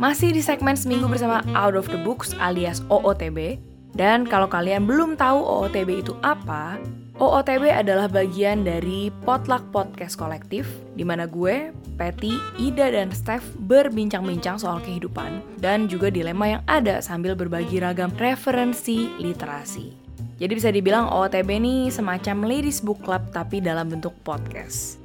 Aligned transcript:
Masih 0.00 0.32
di 0.32 0.40
segmen 0.40 0.72
seminggu 0.80 1.04
bersama 1.12 1.44
Out 1.52 1.76
of 1.76 1.84
the 1.92 2.00
Books 2.00 2.32
alias 2.40 2.80
OOTB. 2.88 3.60
Dan 3.92 4.24
kalau 4.24 4.48
kalian 4.48 4.88
belum 4.88 5.20
tahu 5.20 5.44
OOTB 5.44 6.00
itu 6.00 6.16
apa, 6.24 6.80
OOTB 7.20 7.68
adalah 7.68 8.08
bagian 8.08 8.64
dari 8.64 9.12
Potluck 9.28 9.60
Podcast 9.68 10.16
Kolektif, 10.16 10.64
di 10.96 11.04
mana 11.04 11.28
gue, 11.28 11.68
Patty, 12.00 12.32
Ida, 12.56 12.96
dan 12.96 13.12
Steph 13.12 13.44
berbincang-bincang 13.68 14.56
soal 14.56 14.80
kehidupan 14.80 15.44
dan 15.60 15.84
juga 15.84 16.08
dilema 16.08 16.56
yang 16.56 16.62
ada 16.64 17.04
sambil 17.04 17.36
berbagi 17.36 17.84
ragam 17.84 18.08
referensi 18.16 19.12
literasi. 19.20 19.92
Jadi 20.40 20.52
bisa 20.56 20.72
dibilang 20.72 21.12
OOTB 21.12 21.60
ini 21.60 21.92
semacam 21.92 22.48
ladies 22.48 22.80
book 22.80 23.04
club 23.04 23.20
tapi 23.36 23.60
dalam 23.60 23.92
bentuk 23.92 24.16
podcast. 24.24 24.99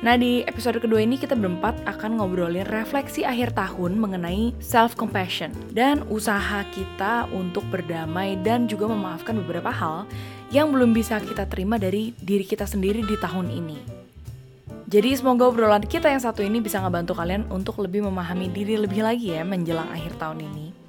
Nah 0.00 0.16
di 0.16 0.40
episode 0.48 0.80
kedua 0.80 1.04
ini 1.04 1.20
kita 1.20 1.36
berempat 1.36 1.84
akan 1.84 2.16
ngobrolin 2.16 2.64
refleksi 2.64 3.20
akhir 3.20 3.52
tahun 3.52 4.00
mengenai 4.00 4.56
self-compassion 4.56 5.52
dan 5.76 6.08
usaha 6.08 6.64
kita 6.72 7.28
untuk 7.36 7.68
berdamai 7.68 8.40
dan 8.40 8.64
juga 8.64 8.88
memaafkan 8.88 9.36
beberapa 9.44 9.68
hal 9.68 10.08
yang 10.48 10.72
belum 10.72 10.96
bisa 10.96 11.20
kita 11.20 11.44
terima 11.44 11.76
dari 11.76 12.16
diri 12.16 12.48
kita 12.48 12.64
sendiri 12.64 13.04
di 13.04 13.16
tahun 13.20 13.52
ini. 13.52 13.78
Jadi 14.90 15.14
semoga 15.14 15.46
obrolan 15.46 15.84
kita 15.84 16.08
yang 16.08 16.24
satu 16.24 16.40
ini 16.40 16.64
bisa 16.64 16.80
ngebantu 16.80 17.14
kalian 17.14 17.46
untuk 17.52 17.78
lebih 17.84 18.02
memahami 18.08 18.48
diri 18.50 18.80
lebih 18.80 19.04
lagi 19.04 19.36
ya 19.36 19.44
menjelang 19.44 19.86
akhir 19.92 20.16
tahun 20.16 20.48
ini 20.48 20.80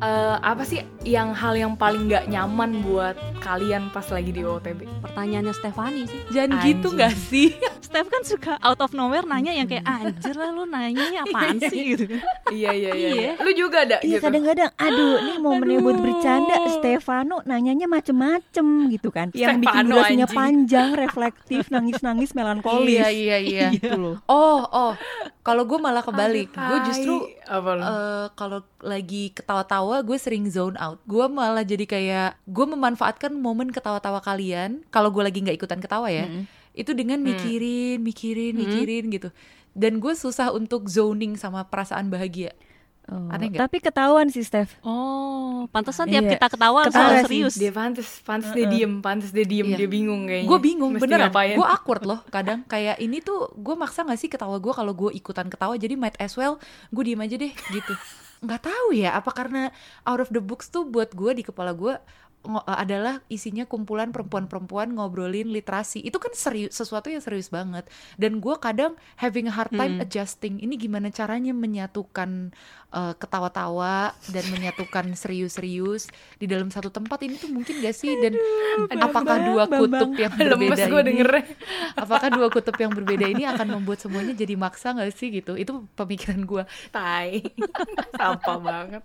uh, 0.00 0.36
apa 0.42 0.62
sih 0.64 0.82
yang 1.06 1.30
hal 1.30 1.54
yang 1.54 1.78
paling 1.78 2.10
nggak 2.10 2.26
nyaman 2.26 2.82
buat 2.82 3.14
kalian 3.38 3.94
pas 3.94 4.04
lagi 4.10 4.34
di 4.34 4.42
OTB? 4.42 4.90
Pertanyaannya 5.06 5.54
Stefani 5.54 6.02
sih. 6.10 6.20
Jangan 6.34 6.58
anjir. 6.58 6.66
gitu 6.74 6.88
gak 6.98 7.14
sih? 7.14 7.54
Steph 7.86 8.10
kan 8.10 8.22
suka 8.26 8.58
out 8.58 8.82
of 8.82 8.90
nowhere 8.90 9.22
nanya 9.22 9.54
yang 9.54 9.70
kayak 9.70 9.86
anjir 9.86 10.34
lah 10.34 10.50
lu 10.50 10.66
nanya 10.66 11.22
apaan 11.22 11.62
sih 11.62 11.94
gitu 11.94 12.10
kan. 12.10 12.20
iya 12.50 12.74
iya 12.74 12.92
iya. 12.92 13.08
iya. 13.14 13.32
Lu 13.38 13.50
juga 13.54 13.86
ada 13.86 14.02
Iya 14.02 14.18
gitu. 14.18 14.26
kadang-kadang 14.26 14.70
aduh 14.74 15.16
nih 15.22 15.36
mau 15.38 15.54
buat 15.86 15.98
bercanda 16.02 16.54
Stefano 16.74 17.46
nanyanya 17.46 17.86
macem-macem 17.86 18.66
gitu 18.90 19.14
kan. 19.14 19.30
Yang 19.30 19.62
bikin 19.62 19.84
durasinya 19.86 20.26
panjang, 20.26 20.98
reflektif, 20.98 21.70
nangis-nangis, 21.70 22.34
melankolis. 22.34 22.98
Iya 22.98 23.08
iya 23.14 23.36
iya. 23.38 23.66
gitu 23.78 23.94
loh. 23.94 24.16
Oh 24.26 24.66
oh. 24.66 24.92
Kalau 25.46 25.62
gue 25.62 25.78
malah 25.78 26.02
kebalik. 26.02 26.50
Gue 26.50 26.78
justru 26.90 27.14
uh, 27.46 28.26
kalau 28.34 28.66
lagi 28.82 29.30
ketawa-tawa 29.30 30.02
gue 30.02 30.18
sering 30.18 30.50
zone 30.50 30.74
out. 30.82 30.95
Gue 31.04 31.26
malah 31.28 31.66
jadi 31.66 31.84
kayak 31.84 32.30
gue 32.48 32.66
memanfaatkan 32.66 33.34
momen 33.36 33.68
ketawa-tawa 33.68 34.24
kalian. 34.24 34.86
Kalau 34.88 35.12
gue 35.12 35.20
lagi 35.20 35.44
nggak 35.44 35.60
ikutan 35.60 35.80
ketawa 35.82 36.08
ya, 36.08 36.24
mm 36.24 36.32
-hmm. 36.32 36.44
itu 36.72 36.90
dengan 36.96 37.20
mm. 37.20 37.26
mikirin, 37.26 37.98
mikirin, 38.00 38.54
mikirin 38.56 39.04
mm 39.04 39.08
-hmm. 39.10 39.16
gitu. 39.20 39.28
Dan 39.76 40.00
gue 40.00 40.16
susah 40.16 40.56
untuk 40.56 40.88
zoning 40.88 41.36
sama 41.36 41.68
perasaan 41.68 42.08
bahagia. 42.08 42.56
Oh, 43.06 43.30
Aneh 43.30 43.54
gak? 43.54 43.70
Tapi 43.70 43.78
ketahuan 43.78 44.26
sih 44.34 44.42
Steph. 44.42 44.82
Oh, 44.82 45.70
pantesan 45.70 46.10
tiap 46.10 46.26
iya. 46.26 46.32
kita 46.34 46.46
ketawa 46.50 46.90
ketawa 46.90 47.22
serius. 47.22 47.54
Dia 47.54 47.70
pantes, 47.70 48.18
pantes 48.26 48.50
uh 48.50 48.52
-uh. 48.54 48.58
dia 48.58 48.66
diem, 48.66 48.92
pantes 48.98 49.30
dia 49.30 49.46
diem, 49.46 49.66
iya. 49.70 49.78
dia 49.78 49.86
bingung 49.86 50.26
kayaknya. 50.26 50.50
Gue 50.50 50.58
bingung, 50.58 50.90
Mesti 50.98 51.02
bener 51.06 51.18
ngapain. 51.30 51.54
Gue 51.54 51.68
awkward 51.70 52.02
loh 52.02 52.20
kadang. 52.34 52.66
Kayak 52.66 52.98
ini 52.98 53.22
tuh 53.22 53.54
gue 53.54 53.74
maksa 53.78 54.02
gak 54.02 54.18
sih 54.18 54.26
ketawa 54.26 54.58
gue 54.58 54.74
kalau 54.74 54.90
gue 54.90 55.14
ikutan 55.14 55.46
ketawa. 55.46 55.78
Jadi 55.78 55.94
might 55.94 56.18
as 56.18 56.34
well 56.34 56.58
gue 56.90 57.02
diem 57.06 57.22
aja 57.22 57.38
deh 57.38 57.52
gitu. 57.54 57.94
Gak 58.44 58.68
tahu 58.68 58.92
ya, 58.92 59.16
apa 59.16 59.32
karena 59.32 59.72
out 60.04 60.20
of 60.20 60.28
the 60.28 60.44
books 60.44 60.68
tuh 60.68 60.84
buat 60.84 61.08
gue 61.16 61.40
di 61.40 61.42
kepala 61.42 61.72
gue 61.72 61.96
adalah 62.66 63.20
isinya 63.26 63.66
kumpulan 63.66 64.14
perempuan-perempuan 64.14 64.94
ngobrolin 64.94 65.50
literasi. 65.50 66.00
Itu 66.00 66.22
kan 66.22 66.32
serius 66.32 66.78
sesuatu 66.78 67.10
yang 67.10 67.20
serius 67.20 67.50
banget. 67.50 67.86
Dan 68.16 68.38
gue 68.38 68.54
kadang 68.62 68.94
having 69.18 69.50
a 69.50 69.54
hard 69.54 69.74
time 69.74 69.98
hmm. 69.98 70.04
adjusting 70.04 70.62
ini 70.62 70.78
gimana 70.78 71.10
caranya 71.10 71.52
menyatukan 71.52 72.54
uh, 72.94 73.14
ketawa-tawa 73.18 74.14
dan 74.30 74.44
menyatukan 74.48 75.12
serius-serius 75.18 76.08
di 76.40 76.46
dalam 76.46 76.70
satu 76.70 76.88
tempat 76.88 77.20
ini 77.26 77.36
tuh 77.36 77.50
mungkin 77.50 77.82
gak 77.82 77.96
sih? 77.96 78.14
Dan 78.22 78.38
Aduh, 78.38 79.02
apakah 79.02 79.36
dua 79.42 79.64
kutub 79.66 80.10
yang 80.14 80.32
berbeda 80.40 80.84
ini 81.04 81.22
apakah 82.02 82.28
dua 82.32 82.48
kutub 82.48 82.76
yang 82.78 82.92
berbeda 82.94 83.26
ini 83.26 83.44
akan 83.44 83.80
membuat 83.80 84.00
semuanya 84.00 84.32
jadi 84.32 84.54
maksa 84.54 84.94
gak 84.94 85.12
sih 85.12 85.28
gitu? 85.34 85.58
Itu 85.58 85.84
pemikiran 85.98 86.40
gue 86.46 86.62
tai. 86.94 87.42
Sampah 88.18 88.58
banget 88.62 89.02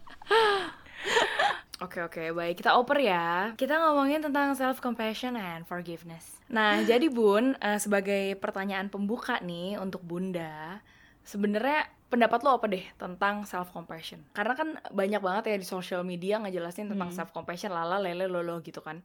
Oke 1.81 1.97
oke. 1.97 2.24
Baik 2.38 2.62
kita 2.62 2.78
oper 2.78 3.02
ya. 3.02 3.58
Kita 3.58 3.81
ngomongin 3.81 4.22
tentang 4.22 4.53
self 4.53 4.78
compassion 4.78 5.34
and 5.34 5.66
forgiveness. 5.66 6.38
Nah 6.46 6.78
jadi 6.90 7.09
bun 7.09 7.58
uh, 7.58 7.81
sebagai 7.81 8.38
pertanyaan 8.38 8.88
pembuka 8.88 9.42
nih 9.42 9.81
untuk 9.81 10.06
bunda 10.06 10.78
Sebenarnya 11.22 11.86
pendapat 12.09 12.41
lo 12.41 12.58
apa 12.58 12.66
deh 12.66 12.86
tentang 12.97 13.46
self 13.46 13.74
compassion 13.74 14.22
Karena 14.34 14.53
kan 14.53 14.78
banyak 14.90 15.22
banget 15.22 15.44
ya 15.53 15.58
di 15.58 15.68
social 15.68 16.02
media 16.06 16.38
ngejelasin 16.41 16.90
tentang 16.90 17.09
hmm. 17.09 17.18
self 17.18 17.34
compassion 17.34 17.74
lala 17.74 17.97
lele 17.97 18.30
lolo 18.30 18.62
gitu 18.62 18.81
kan 18.86 19.02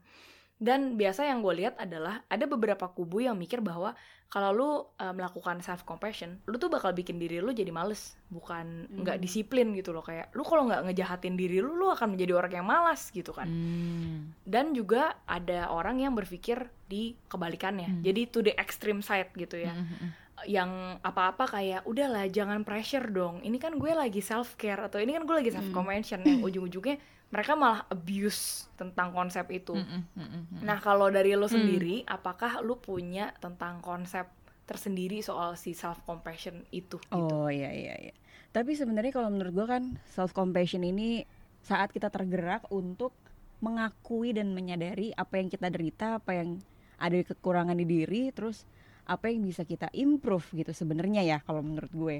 dan 0.57 0.97
biasa 0.97 1.29
yang 1.29 1.45
gue 1.45 1.53
lihat 1.53 1.77
adalah 1.77 2.25
ada 2.25 2.49
beberapa 2.49 2.89
kubu 2.89 3.21
yang 3.21 3.37
mikir 3.37 3.61
bahwa 3.61 3.93
kalau 4.27 4.49
lu 4.51 4.65
uh, 4.65 5.13
melakukan 5.15 5.63
self 5.63 5.87
compassion, 5.87 6.41
lu 6.49 6.59
tuh 6.59 6.67
bakal 6.67 6.91
bikin 6.91 7.15
diri 7.15 7.39
lu 7.39 7.55
jadi 7.55 7.71
males, 7.71 8.17
bukan 8.27 8.89
nggak 8.91 9.21
hmm. 9.21 9.23
disiplin 9.23 9.71
gitu 9.71 9.95
loh 9.95 10.03
kayak 10.03 10.33
lu 10.35 10.43
kalau 10.43 10.67
nggak 10.67 10.83
ngejahatin 10.89 11.39
diri 11.39 11.63
lu, 11.63 11.77
lu 11.77 11.87
akan 11.93 12.17
menjadi 12.17 12.35
orang 12.35 12.53
yang 12.57 12.67
malas 12.67 13.07
gitu 13.13 13.31
kan. 13.31 13.47
Hmm. 13.47 14.35
Dan 14.43 14.75
juga 14.75 15.15
ada 15.29 15.71
orang 15.71 16.03
yang 16.03 16.11
berpikir 16.17 16.67
di 16.89 17.15
kebalikannya, 17.31 18.01
hmm. 18.01 18.03
jadi 18.03 18.21
to 18.27 18.43
the 18.43 18.53
extreme 18.57 18.99
side 19.05 19.31
gitu 19.37 19.61
ya. 19.61 19.71
Hmm. 19.71 19.85
hmm, 19.85 19.99
hmm. 20.01 20.11
Yang 20.45 21.01
apa-apa 21.01 21.49
kayak 21.49 21.81
udahlah 21.89 22.29
jangan 22.29 22.61
pressure 22.61 23.09
dong. 23.09 23.41
Ini 23.41 23.57
kan 23.57 23.73
gue 23.79 23.89
lagi 23.89 24.21
self 24.21 24.53
care 24.53 24.85
atau 24.85 25.01
ini 25.01 25.17
kan 25.17 25.25
gue 25.25 25.35
lagi 25.37 25.49
self 25.53 25.69
compassion 25.69 26.21
hmm. 26.21 26.29
yang 26.29 26.39
ujung-ujungnya 26.43 26.97
mereka 27.27 27.59
malah 27.59 27.83
abuse 27.91 28.71
tentang 28.79 29.11
konsep 29.11 29.43
itu. 29.51 29.75
Mm 29.75 29.83
-mm, 29.83 30.01
mm 30.15 30.27
-mm. 30.27 30.59
Nah, 30.63 30.79
kalau 30.79 31.11
dari 31.11 31.35
lo 31.35 31.51
sendiri, 31.51 32.07
mm. 32.07 32.07
apakah 32.07 32.63
lo 32.63 32.79
punya 32.79 33.35
tentang 33.43 33.83
konsep 33.83 34.31
tersendiri 34.67 35.19
soal 35.19 35.59
si 35.59 35.75
self 35.75 36.03
compassion 36.07 36.63
itu? 36.71 36.99
Gitu? 36.99 37.15
Oh 37.15 37.51
iya 37.51 37.71
iya 37.71 37.95
iya. 37.99 38.15
Tapi 38.55 38.75
sebenarnya 38.75 39.11
kalau 39.11 39.31
menurut 39.31 39.53
gue 39.55 39.67
kan 39.67 39.83
self 40.07 40.31
compassion 40.31 40.83
ini 40.87 41.27
saat 41.63 41.91
kita 41.91 42.07
tergerak 42.07 42.63
untuk 42.71 43.11
mengakui 43.59 44.31
dan 44.31 44.55
menyadari 44.55 45.11
apa 45.15 45.39
yang 45.39 45.51
kita 45.51 45.67
derita, 45.67 46.23
apa 46.23 46.31
yang 46.31 46.63
ada 46.95 47.17
kekurangan 47.27 47.75
di 47.75 47.85
diri, 47.87 48.31
terus 48.31 48.63
apa 49.07 49.31
yang 49.31 49.43
bisa 49.43 49.63
kita 49.63 49.87
improve 49.95 50.43
gitu 50.51 50.71
sebenarnya 50.75 51.23
ya 51.23 51.37
kalau 51.43 51.59
menurut 51.63 51.91
gue. 51.91 52.17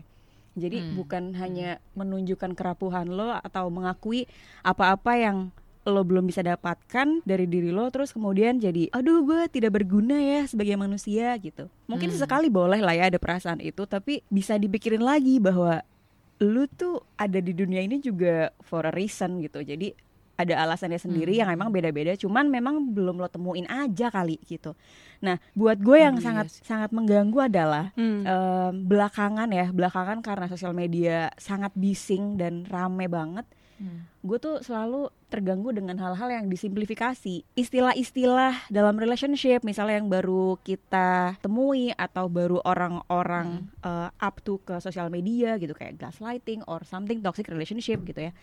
Jadi 0.57 0.81
hmm. 0.81 0.93
bukan 0.97 1.23
hmm. 1.31 1.37
hanya 1.37 1.69
menunjukkan 1.93 2.57
kerapuhan 2.57 3.07
lo 3.13 3.31
atau 3.31 3.69
mengakui 3.69 4.25
apa-apa 4.65 5.13
yang 5.15 5.37
lo 5.87 6.03
belum 6.03 6.27
bisa 6.27 6.43
dapatkan 6.43 7.23
dari 7.23 7.47
diri 7.47 7.71
lo 7.71 7.87
terus 7.87 8.11
kemudian 8.11 8.59
jadi 8.59 8.91
aduh 8.91 9.23
gue 9.23 9.47
tidak 9.47 9.79
berguna 9.79 10.19
ya 10.19 10.43
sebagai 10.43 10.75
manusia 10.75 11.31
gitu 11.39 11.71
mungkin 11.87 12.11
hmm. 12.11 12.19
sekali 12.19 12.51
boleh 12.51 12.83
lah 12.83 12.91
ya 12.91 13.07
ada 13.07 13.15
perasaan 13.15 13.63
itu 13.63 13.87
tapi 13.87 14.19
bisa 14.27 14.59
dipikirin 14.59 14.99
lagi 14.99 15.39
bahwa 15.39 15.79
lu 16.43 16.67
tuh 16.67 17.01
ada 17.15 17.39
di 17.39 17.55
dunia 17.55 17.81
ini 17.81 18.03
juga 18.03 18.51
for 18.61 18.83
a 18.83 18.91
reason 18.91 19.39
gitu 19.39 19.63
jadi 19.63 19.95
ada 20.37 20.53
alasannya 20.61 21.01
sendiri 21.01 21.33
hmm. 21.35 21.41
yang 21.41 21.49
emang 21.49 21.69
beda-beda 21.73 22.13
cuman 22.13 22.47
memang 22.47 22.93
belum 22.93 23.17
lo 23.17 23.27
temuin 23.27 23.65
aja 23.65 24.13
kali 24.13 24.37
gitu 24.45 24.77
nah 25.17 25.41
buat 25.57 25.81
gue 25.81 25.97
yang 25.97 26.21
hmm, 26.21 26.23
sangat 26.23 26.47
yes. 26.53 26.61
sangat 26.61 26.93
mengganggu 26.93 27.49
adalah 27.49 27.89
hmm. 27.97 28.21
um, 28.23 28.73
belakangan 28.85 29.49
ya 29.49 29.73
belakangan 29.73 30.21
karena 30.21 30.45
sosial 30.45 30.77
media 30.77 31.33
sangat 31.41 31.73
bising 31.73 32.37
dan 32.37 32.69
rame 32.69 33.09
banget 33.09 33.49
hmm. 33.81 34.21
gue 34.21 34.37
tuh 34.37 34.61
selalu 34.61 35.09
terganggu 35.33 35.73
dengan 35.73 35.97
hal-hal 35.97 36.29
yang 36.29 36.45
disimplifikasi 36.47 37.41
istilah-istilah 37.57 38.69
dalam 38.69 38.95
relationship 38.95 39.65
misalnya 39.65 39.97
yang 39.97 40.07
baru 40.13 40.61
kita 40.61 41.41
temui 41.41 41.89
atau 41.97 42.29
baru 42.29 42.61
orang-orang 42.61 43.65
hmm. 43.65 43.81
uh, 43.81 44.09
up 44.21 44.37
to 44.45 44.61
ke 44.61 44.77
sosial 44.77 45.09
media 45.09 45.57
gitu 45.57 45.73
kayak 45.73 45.97
gaslighting 45.97 46.61
or 46.69 46.85
something 46.85 47.25
toxic 47.25 47.49
relationship 47.49 48.05
gitu 48.05 48.29
ya 48.29 48.33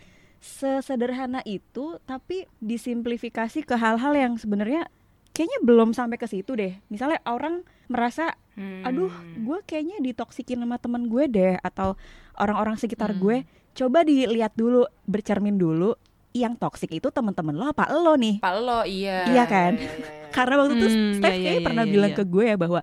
sesederhana 0.41 1.41
itu 1.45 1.97
tapi 2.05 2.45
disimplifikasi 2.61 3.65
ke 3.65 3.75
hal-hal 3.75 4.13
yang 4.13 4.33
sebenarnya 4.35 4.87
kayaknya 5.35 5.59
belum 5.67 5.91
sampai 5.91 6.15
ke 6.15 6.31
situ 6.31 6.55
deh. 6.55 6.79
Misalnya 6.87 7.19
orang 7.27 7.67
merasa, 7.91 8.39
hmm. 8.55 8.87
aduh, 8.87 9.11
gue 9.35 9.59
kayaknya 9.67 9.99
ditoksikin 9.99 10.63
sama 10.63 10.79
temen 10.79 11.11
gue 11.11 11.27
deh, 11.27 11.59
atau 11.59 11.99
orang-orang 12.39 12.79
sekitar 12.79 13.11
hmm. 13.11 13.19
gue. 13.19 13.37
Coba 13.75 14.07
dilihat 14.07 14.55
dulu, 14.55 14.87
bercermin 15.03 15.59
dulu. 15.59 15.99
Yang 16.35 16.59
toxic 16.59 16.91
itu 16.91 17.07
teman-teman 17.07 17.55
lo 17.55 17.71
apa 17.71 17.87
lo 17.89 18.19
nih 18.19 18.43
Pak 18.43 18.53
lo 18.59 18.83
iya. 18.83 19.23
Iya 19.23 19.43
kan? 19.47 19.79
Iya, 19.79 19.87
iya, 19.87 19.95
iya. 19.95 20.27
karena 20.35 20.53
waktu 20.59 20.73
itu 20.75 20.87
Hmm, 20.91 21.13
Steph 21.15 21.31
iya, 21.31 21.39
iya, 21.39 21.43
kayaknya 21.47 21.55
iya, 21.55 21.67
pernah 21.71 21.83
iya, 21.87 21.93
bilang 21.95 22.11
iya. 22.11 22.17
ke 22.19 22.23
gue 22.27 22.43
ya 22.43 22.57
bahwa 22.59 22.79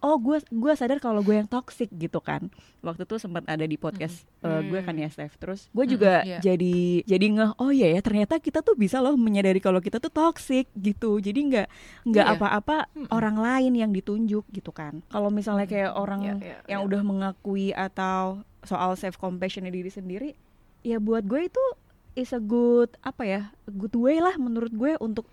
oh 0.00 0.16
gue 0.16 0.36
gue 0.42 0.72
sadar 0.72 0.98
kalau 0.98 1.20
gue 1.20 1.36
yang 1.36 1.44
toxic 1.46 1.92
gitu 1.92 2.18
kan 2.18 2.48
waktu 2.80 3.04
itu 3.04 3.16
sempat 3.16 3.44
ada 3.44 3.62
di 3.62 3.76
podcast 3.76 4.24
eh, 4.40 4.60
gue 4.64 4.80
kan 4.80 4.96
ya 4.96 5.06
Steph 5.06 5.36
terus 5.36 5.68
gue 5.68 5.84
juga 5.84 6.24
iya. 6.24 6.40
jadi 6.40 7.04
jadi 7.04 7.26
ngeh 7.30 7.50
oh 7.60 7.68
iya 7.70 7.92
ya 7.92 8.00
ternyata 8.00 8.40
kita 8.40 8.64
tuh 8.64 8.72
bisa 8.72 9.04
loh 9.04 9.14
menyadari 9.14 9.60
kalau 9.60 9.84
kita 9.84 10.00
tuh 10.00 10.08
toxic 10.08 10.66
gitu 10.72 11.20
jadi 11.20 11.36
nggak 11.36 11.66
nggak 12.08 12.26
Iya. 12.26 12.34
apa-apa 12.40 12.88
Mm-mm. 12.90 13.12
orang 13.12 13.36
lain 13.36 13.72
yang 13.76 13.92
ditunjuk 13.92 14.48
gitu 14.48 14.72
kan 14.72 15.04
kalau 15.12 15.28
misalnya 15.28 15.68
kayak 15.68 15.92
orang 15.92 16.20
Iya, 16.24 16.34
iya, 16.40 16.56
yang 16.72 16.80
iya. 16.82 16.88
udah 16.88 17.00
mengakui 17.04 17.68
atau 17.70 18.40
soal 18.64 18.96
self 18.96 19.20
compassion 19.20 19.68
diri 19.68 19.92
sendiri 19.92 20.32
ya 20.80 20.96
buat 20.96 21.24
gue 21.24 21.52
itu 21.52 21.64
is 22.14 22.30
a 22.30 22.38
good 22.38 22.90
apa 23.00 23.22
ya 23.22 23.40
good 23.66 23.94
way 23.94 24.18
lah 24.18 24.34
menurut 24.34 24.70
gue 24.70 24.94
untuk 24.98 25.26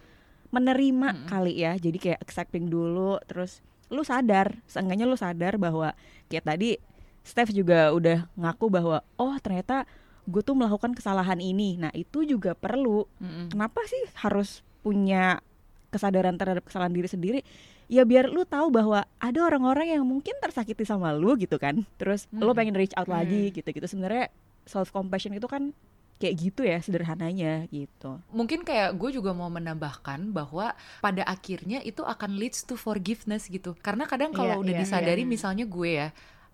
menerima 0.49 1.07
Mm-mm. 1.15 1.27
kali 1.27 1.53
ya 1.57 1.73
jadi 1.75 1.97
kayak 1.97 2.19
accepting 2.21 2.67
dulu 2.67 3.21
terus 3.23 3.63
lu 3.87 4.01
sadar 4.01 4.59
seenggaknya 4.65 5.05
lu 5.05 5.15
sadar 5.15 5.55
bahwa 5.55 5.95
kayak 6.27 6.45
tadi 6.45 6.69
Steph 7.21 7.53
juga 7.53 7.93
udah 7.93 8.25
ngaku 8.33 8.65
bahwa 8.67 9.05
oh 9.15 9.35
ternyata 9.37 9.85
gue 10.23 10.41
tuh 10.41 10.53
melakukan 10.53 10.91
kesalahan 10.91 11.37
ini 11.37 11.77
nah 11.77 11.91
itu 11.91 12.23
juga 12.23 12.51
perlu 12.51 13.05
Mm-mm. 13.17 13.49
kenapa 13.49 13.79
sih 13.85 14.01
harus 14.17 14.59
punya 14.81 15.39
kesadaran 15.89 16.35
terhadap 16.35 16.63
kesalahan 16.63 16.91
diri 16.91 17.05
sendiri 17.05 17.39
ya 17.85 18.03
biar 18.03 18.27
lu 18.27 18.41
tahu 18.41 18.71
bahwa 18.71 19.03
ada 19.19 19.39
orang-orang 19.41 19.91
yang 19.91 20.03
mungkin 20.03 20.33
tersakiti 20.39 20.81
sama 20.81 21.11
lu 21.11 21.35
gitu 21.35 21.59
kan 21.59 21.83
terus 21.95 22.25
lu 22.31 22.47
Hmm. 22.47 22.57
pengen 22.57 22.75
reach 22.75 22.95
out 22.95 23.05
lagi 23.05 23.51
Hmm. 23.51 23.53
gitu-gitu 23.53 23.85
sebenarnya 23.85 24.31
self 24.63 24.89
compassion 24.89 25.35
itu 25.35 25.45
kan 25.45 25.75
kayak 26.21 26.35
gitu 26.37 26.61
ya 26.61 26.77
sederhananya 26.77 27.65
gitu 27.67 28.21
Mungkin 28.29 28.61
kayak 28.61 28.93
gue 28.93 29.09
juga 29.11 29.33
mau 29.33 29.49
menambahkan 29.49 30.29
bahwa 30.29 30.71
pada 31.01 31.25
akhirnya 31.25 31.81
itu 31.81 32.05
akan 32.05 32.37
leads 32.37 32.61
to 32.61 32.77
forgiveness 32.77 33.49
gitu. 33.49 33.73
Karena 33.81 34.05
kadang 34.05 34.29
kalau 34.29 34.55
Iya, 34.55 34.61
udah 34.61 34.73
iya, 34.77 34.81
disadari 34.85 35.23
iya. 35.25 35.29
misalnya 35.29 35.65
gue 35.65 35.89
ya, 35.89 36.07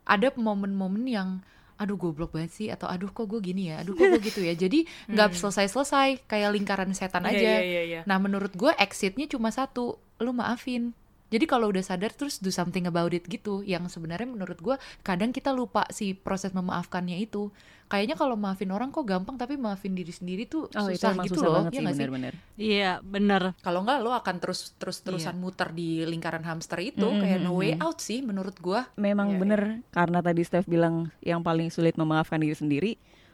ada 0.03 0.31
momen-momen 0.33 1.03
yang 1.03 1.29
aduh 1.77 1.93
goblok 1.93 2.33
banget 2.33 2.49
sih 2.49 2.67
atau 2.71 2.89
aduh 2.89 3.11
kok 3.11 3.27
gue 3.27 3.37
gini 3.37 3.69
ya, 3.69 3.85
aduh 3.85 3.93
kok 3.93 4.07
gue 4.07 4.21
gitu 4.23 4.41
ya. 4.41 4.55
Jadi 4.55 4.87
nggak 5.13 5.29
Hmm. 5.29 5.37
selesai-selesai 5.37 6.25
kayak 6.25 6.49
lingkaran 6.55 6.89
setan 6.95 7.21
Iya, 7.21 7.35
aja. 7.35 7.43
iya, 7.43 7.59
iya, 7.61 7.81
iya. 7.83 8.01
Nah 8.07 8.17
menurut 8.17 8.55
gue 8.55 8.71
exitnya 8.77 9.27
cuma 9.27 9.51
satu, 9.51 9.99
lu 10.17 10.31
maafin. 10.31 10.95
Jadi 11.27 11.43
kalau 11.43 11.67
udah 11.67 11.81
sadar 11.81 12.11
terus 12.11 12.39
do 12.39 12.47
something 12.47 12.85
about 12.85 13.11
it 13.11 13.23
gitu. 13.23 13.59
Yang 13.61 13.93
sebenarnya 13.93 14.25
menurut 14.25 14.55
gue 14.57 14.75
kadang 15.01 15.29
kita 15.29 15.51
lupa 15.51 15.83
si 15.91 16.15
proses 16.15 16.51
memaafkannya 16.51 17.19
itu. 17.19 17.51
Kayaknya 17.87 18.15
kalau 18.15 18.35
maafin 18.35 18.67
orang 18.69 18.91
kok 18.91 19.03
gampang 19.03 19.35
tapi 19.35 19.55
maafin 19.55 19.95
diri 19.95 20.11
sendiri 20.11 20.43
tuh 20.43 20.67
oh 20.67 20.87
itu 20.87 20.99
susah 20.99 21.15
emang 21.15 21.23
gitu 21.23 21.39
susah 21.39 21.47
loh. 21.47 21.63
ya 21.63 21.63
nggak 21.63 21.71
sih? 21.71 21.83
bener-bener 22.03 22.33
Iya, 22.55 22.91
bener. 22.99 23.41
Kalau 23.59 23.79
nggak 23.81 23.99
lo 24.03 24.11
akan 24.11 24.35
terus 24.39 24.75
terus 24.75 24.99
terusan 24.99 25.35
Iya. 25.35 25.39
muter 25.39 25.71
di 25.71 26.03
lingkaran 26.03 26.43
hamster 26.43 26.79
itu 26.79 27.07
Mm, 27.07 27.19
kayak 27.19 27.39
mm, 27.39 27.45
no 27.45 27.51
way 27.55 27.79
out 27.79 27.99
sih 27.99 28.19
menurut 28.19 28.59
gue. 28.59 28.79
memang 28.95 29.35
Iya, 29.35 29.39
bener 29.39 29.61
karena 29.89 30.19
tadi 30.19 30.43
Steph 30.43 30.67
bilang 30.67 31.11
yang 31.19 31.39
paling 31.39 31.67
sulit 31.67 31.95
memaafkan 31.95 32.39
diri 32.39 32.55
sendiri 32.55 32.91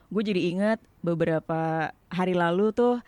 gue 0.07 0.21
jadi 0.21 0.41
ingat 0.53 0.77
beberapa 1.01 1.89
hari 2.07 2.37
lalu 2.37 2.69
tuh 2.69 3.01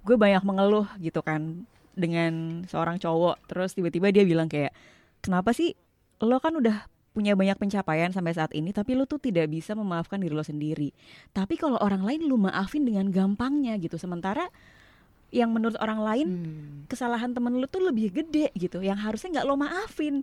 gue 0.00 0.16
banyak 0.16 0.40
mengeluh 0.40 0.88
gitu 0.96 1.20
kan 1.20 1.68
dengan 1.96 2.62
seorang 2.68 3.00
cowok. 3.00 3.48
Terus 3.48 3.72
tiba-tiba 3.72 4.12
dia 4.12 4.22
bilang 4.22 4.46
kayak 4.46 4.70
kenapa 5.18 5.50
sih 5.50 5.72
lo 6.20 6.36
kan 6.38 6.54
udah 6.54 6.86
punya 7.10 7.32
banyak 7.32 7.56
pencapaian 7.56 8.12
sampai 8.12 8.36
saat 8.36 8.52
ini 8.52 8.70
tapi 8.70 8.92
lo 8.92 9.08
tuh 9.08 9.16
tidak 9.16 9.48
bisa 9.48 9.72
memaafkan 9.72 10.20
diri 10.20 10.36
lo 10.36 10.44
sendiri. 10.44 10.92
Tapi 11.32 11.56
kalau 11.56 11.80
orang 11.80 12.04
lain 12.04 12.28
lu 12.28 12.36
maafin 12.36 12.84
dengan 12.84 13.08
gampangnya 13.08 13.80
gitu. 13.80 13.96
Sementara 13.96 14.52
yang 15.32 15.50
menurut 15.50 15.80
orang 15.80 15.98
lain 15.98 16.28
Hmm. 16.28 16.76
kesalahan 16.86 17.32
temen 17.32 17.56
lu 17.56 17.66
tuh 17.66 17.82
lebih 17.82 18.12
gede 18.12 18.52
gitu. 18.54 18.84
Yang 18.84 19.00
harusnya 19.02 19.40
nggak 19.40 19.46
lo 19.48 19.56
maafin. 19.56 20.14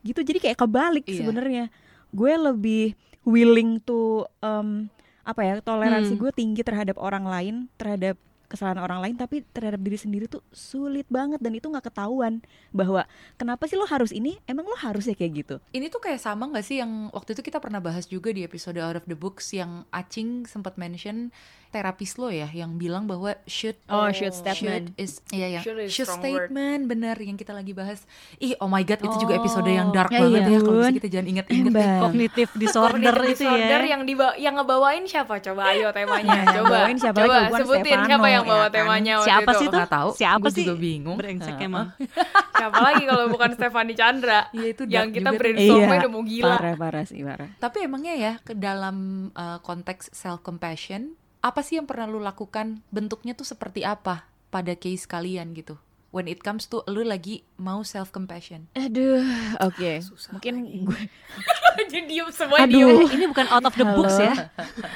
Gitu. 0.00 0.24
Jadi 0.24 0.38
kayak 0.40 0.58
kebalik 0.58 1.04
Iya. 1.04 1.20
sebenarnya. 1.20 1.64
Gue 2.10 2.32
lebih 2.34 2.96
willing 3.28 3.76
to 3.84 4.24
um, 4.40 4.88
apa 5.20 5.44
ya 5.44 5.54
toleransi 5.60 6.16
Hmm. 6.16 6.22
gue 6.24 6.30
tinggi 6.32 6.64
terhadap 6.64 6.96
orang 6.96 7.28
lain 7.28 7.54
terhadap 7.76 8.16
kesalahan 8.48 8.80
orang 8.80 9.04
lain 9.04 9.16
tapi 9.20 9.44
terhadap 9.52 9.78
diri 9.84 10.00
sendiri 10.00 10.24
tuh 10.24 10.40
sulit 10.50 11.04
banget 11.12 11.38
dan 11.38 11.52
itu 11.52 11.68
nggak 11.68 11.92
ketahuan 11.92 12.40
bahwa 12.72 13.04
kenapa 13.36 13.68
sih 13.68 13.76
lo 13.76 13.84
harus 13.84 14.10
ini? 14.10 14.40
Emang 14.48 14.64
lo 14.64 14.74
harus 14.74 15.04
ya 15.04 15.14
kayak 15.14 15.32
gitu? 15.44 15.56
Ini 15.70 15.92
tuh 15.92 16.00
kayak 16.00 16.18
sama 16.18 16.48
nggak 16.48 16.64
sih 16.64 16.80
yang 16.80 17.12
waktu 17.12 17.36
itu 17.36 17.44
kita 17.44 17.60
pernah 17.60 17.78
bahas 17.78 18.08
juga 18.08 18.32
di 18.32 18.42
episode 18.42 18.80
Out 18.80 19.04
of 19.04 19.06
the 19.06 19.14
Books 19.14 19.52
yang 19.52 19.84
Acing 19.92 20.48
sempat 20.48 20.80
mention 20.80 21.28
terapis 21.68 22.16
lo 22.16 22.28
ya 22.28 22.48
yang 22.48 22.74
bilang 22.74 23.04
bahwa 23.04 23.36
should 23.44 23.76
Oh, 23.86 24.08
should 24.08 24.30
should 24.30 24.34
statement. 24.34 24.92
is 24.96 25.20
iya 25.28 25.48
yang 25.50 25.62
Should 25.62 25.78
is 25.78 25.90
should 25.90 26.04
strong 26.04 26.20
word. 26.22 26.48
statement 26.48 26.80
bener 26.86 27.16
yang 27.16 27.34
kita 27.34 27.50
lagi 27.50 27.70
bahas. 27.70 28.02
Ih 28.36 28.56
oh 28.56 28.66
my 28.66 28.80
god 28.80 28.98
itu 28.98 29.16
juga 29.18 29.36
episode 29.36 29.66
yang 29.66 29.88
Oh, 29.88 29.94
dark 29.94 30.08
ya 30.08 30.20
banget 30.20 30.42
iya. 30.42 30.50
ya 30.50 30.60
kalau 30.60 30.80
kita 30.90 31.08
jangan 31.08 31.26
inget-inget. 31.28 31.70
Emang. 31.70 32.00
Cognitive 32.02 32.50
disorder 32.62 33.14
itu 33.22 33.32
disorder 33.36 33.80
ya. 33.80 33.88
yang 33.90 34.02
diba 34.02 34.28
yang 34.34 34.54
ngebawain 34.54 35.04
siapa 35.04 35.34
coba 35.38 35.62
ayo 35.70 35.88
temanya 35.90 36.40
coba 36.54 36.78
siapa 36.90 37.18
coba 37.20 37.36
sebutin 37.54 37.84
Stefano, 37.88 38.08
siapa 38.08 38.26
yang 38.28 38.44
ya 38.44 38.48
bawa 38.48 38.60
kan? 38.60 38.72
temanya 38.72 39.12
waktu 39.14 39.28
Siapa 39.28 39.50
itu. 39.50 39.58
sih 39.58 39.66
tuh? 39.68 39.80
Tahu, 39.84 40.08
Siapa 40.14 40.40
gue 40.40 40.50
sih? 40.50 40.62
juga 40.62 40.74
bingung. 40.74 41.16
Brengsek 41.16 41.56
emang. 41.58 41.86
siapa 42.58 42.78
lagi 42.80 43.02
kalau 43.04 43.24
bukan 43.28 43.50
Stefani 43.52 43.92
Chandra 43.92 44.50
Iya 44.50 44.66
itu 44.68 44.82
yang 44.86 45.08
kita 45.08 45.30
brainstormnya 45.30 45.86
Iya, 45.86 46.00
udah 46.00 46.10
mau 46.10 46.22
gila 46.22 46.52
parah 46.52 46.74
parah 46.74 47.04
sih 47.04 47.20
parah 47.20 47.48
Tapi 47.54 47.76
emangnya 47.84 48.14
ya 48.14 48.32
ke 48.38 48.52
dalam 48.52 48.96
uh, 49.30 49.58
konteks 49.60 50.10
self 50.10 50.40
compassion 50.40 51.14
apa 51.38 51.60
sih 51.60 51.78
yang 51.78 51.86
pernah 51.86 52.04
lu 52.04 52.18
lakukan? 52.18 52.82
Bentuknya 52.88 53.32
tuh 53.32 53.44
seperti 53.44 53.82
apa 53.82 54.26
pada 54.48 54.74
case 54.74 55.04
kalian 55.04 55.52
gitu? 55.52 55.78
When 56.08 56.24
it 56.24 56.40
comes 56.40 56.64
to 56.72 56.80
lu 56.88 57.04
lagi 57.04 57.44
mau 57.60 57.84
self 57.84 58.08
compassion. 58.08 58.64
aduh 58.72 59.20
oke 59.60 60.00
Susah 60.00 60.32
mungkin 60.32 60.64
lagi. 60.64 60.80
gue 60.88 61.00
jadi 61.92 62.00
diem 62.08 62.28
semua 62.32 62.64
Aduh. 62.64 63.04
diem 63.04 63.12
Ini 63.12 63.24
bukan 63.28 63.46
out 63.52 63.60
of 63.62 63.76
the 63.76 63.84
books 63.84 64.16
Halo. 64.16 64.24
ya. 64.24 64.34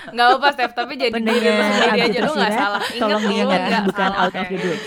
nggak 0.09 0.29
apa 0.41 0.47
Steph 0.56 0.73
tapi 0.73 0.93
jadi 0.97 1.12
diri 1.12 1.21
lu 1.21 1.29
pendengar 1.29 1.69
sendiri 1.69 2.00
aja 2.00 2.19
lu 2.19 2.33
nggak 2.33 2.55
salah 2.56 2.81
Ingat 2.81 2.97
tolong 2.99 3.21
lu 3.21 3.29
diingat 3.29 3.61
nggak 3.61 3.85
bukan 3.87 4.09
salah, 4.09 4.23
out 4.25 4.35
of 4.35 4.47
the 4.49 4.56
book 4.56 4.81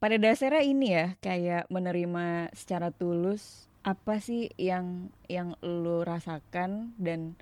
pada 0.00 0.16
dasarnya 0.16 0.62
ini 0.64 0.86
ya 0.88 1.06
kayak 1.20 1.62
menerima 1.68 2.24
secara 2.56 2.88
tulus 2.88 3.42
apa 3.80 4.16
sih 4.16 4.48
yang 4.56 5.12
yang 5.28 5.52
lu 5.60 6.00
rasakan 6.00 6.96
dan 6.96 7.36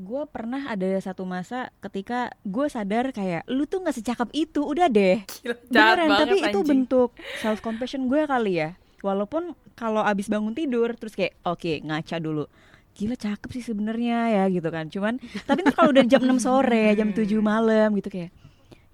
gue 0.00 0.22
pernah 0.32 0.72
ada 0.72 0.88
satu 1.04 1.28
masa 1.28 1.68
ketika 1.84 2.32
gue 2.48 2.64
sadar 2.72 3.12
kayak 3.12 3.44
lu 3.52 3.68
tuh 3.68 3.84
nggak 3.84 3.96
secakep 4.00 4.28
itu 4.32 4.64
udah 4.64 4.88
deh. 4.88 5.20
Gila, 5.44 5.54
beneran 5.68 6.08
banget, 6.08 6.18
tapi 6.24 6.36
itu 6.40 6.48
anjing. 6.48 6.66
bentuk 6.68 7.10
self 7.44 7.60
compassion 7.60 8.08
gue 8.08 8.24
kali 8.24 8.64
ya. 8.64 8.72
Walaupun 9.04 9.52
kalau 9.76 10.00
abis 10.00 10.32
bangun 10.32 10.56
tidur 10.56 10.96
terus 10.96 11.12
kayak 11.12 11.36
oke 11.44 11.84
ngaca 11.84 12.16
dulu. 12.16 12.48
Gila 12.94 13.18
cakep 13.20 13.50
sih 13.52 13.64
sebenarnya 13.68 14.32
ya 14.32 14.44
gitu 14.48 14.68
kan. 14.72 14.88
Cuman 14.88 15.20
tapi 15.44 15.60
ntar 15.60 15.76
kalau 15.76 15.92
udah 15.92 16.04
jam 16.08 16.24
6 16.24 16.40
sore 16.40 16.96
jam 16.96 17.12
7 17.12 17.20
malam 17.52 17.92
gitu 18.00 18.08
kayak 18.08 18.32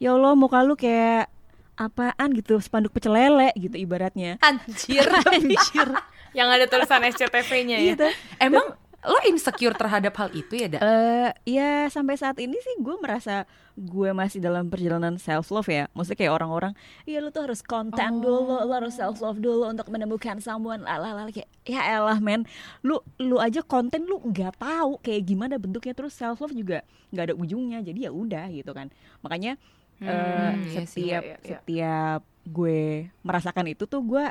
ya 0.03 0.19
Allah 0.19 0.35
muka 0.35 0.67
lu 0.67 0.75
kayak 0.75 1.31
apaan? 1.79 2.35
Gitu 2.35 2.58
spanduk 2.58 2.91
pecel 2.91 3.14
lele 3.14 3.55
gitu 3.55 3.79
ibaratnya. 3.79 4.35
Anjir, 4.43 5.06
anjir. 5.31 5.88
yang 6.31 6.46
ada 6.50 6.67
tulisan 6.67 7.06
SCTV-nya 7.06 7.79
ya. 7.79 7.94
Gitu 7.94 8.08
Emang 8.43 8.75
lo 9.00 9.17
insecure 9.25 9.73
terhadap 9.73 10.12
hal 10.20 10.29
itu 10.37 10.52
ya, 10.61 10.69
Dak? 10.76 10.81
Eh, 10.85 11.31
ya 11.49 11.88
sampai 11.88 12.20
saat 12.20 12.36
ini 12.36 12.53
sih 12.60 12.77
gue 12.84 12.96
merasa 13.01 13.48
gue 13.72 14.13
masih 14.13 14.44
dalam 14.44 14.69
perjalanan 14.69 15.17
self 15.17 15.48
love 15.48 15.72
ya. 15.72 15.89
Maksudnya 15.96 16.20
kayak 16.20 16.34
orang-orang, 16.36 16.72
iya 17.08 17.24
lu 17.24 17.32
tuh 17.32 17.48
harus 17.48 17.65
konten 17.65 18.20
dulu, 18.20 18.60
lu 18.60 18.72
harus 18.77 19.01
self 19.01 19.24
love 19.24 19.41
dulu 19.41 19.72
untuk 19.72 19.89
menemukan 19.89 20.36
someone. 20.44 20.84
Lalalala 20.84 21.32
kayak 21.32 21.48
ya 21.65 21.81
elah 21.96 22.20
men, 22.20 22.44
lu 22.84 23.01
lu 23.17 23.41
aja 23.41 23.65
konten 23.65 24.05
lu 24.05 24.20
nggak 24.20 24.60
tahu 24.60 25.01
kayak 25.01 25.24
gimana 25.24 25.56
bentuknya 25.56 25.96
terus 25.96 26.13
self 26.13 26.44
love 26.44 26.53
juga 26.53 26.84
nggak 27.08 27.32
ada 27.32 27.34
ujungnya. 27.41 27.81
Jadi 27.81 28.05
ya 28.05 28.13
udah 28.13 28.53
gitu 28.53 28.77
kan. 28.77 28.93
Makanya 29.24 29.56
eh, 30.05 30.53
Hmm, 30.53 30.65
iya 30.65 30.82
sih, 30.84 31.08
setiap 31.08 31.22
iya, 31.24 31.36
iya, 31.36 31.36
iya. 31.41 31.48
setiap 31.56 32.20
gue 32.44 33.08
merasakan 33.24 33.65
itu 33.72 33.84
tuh 33.89 34.05
gue 34.05 34.24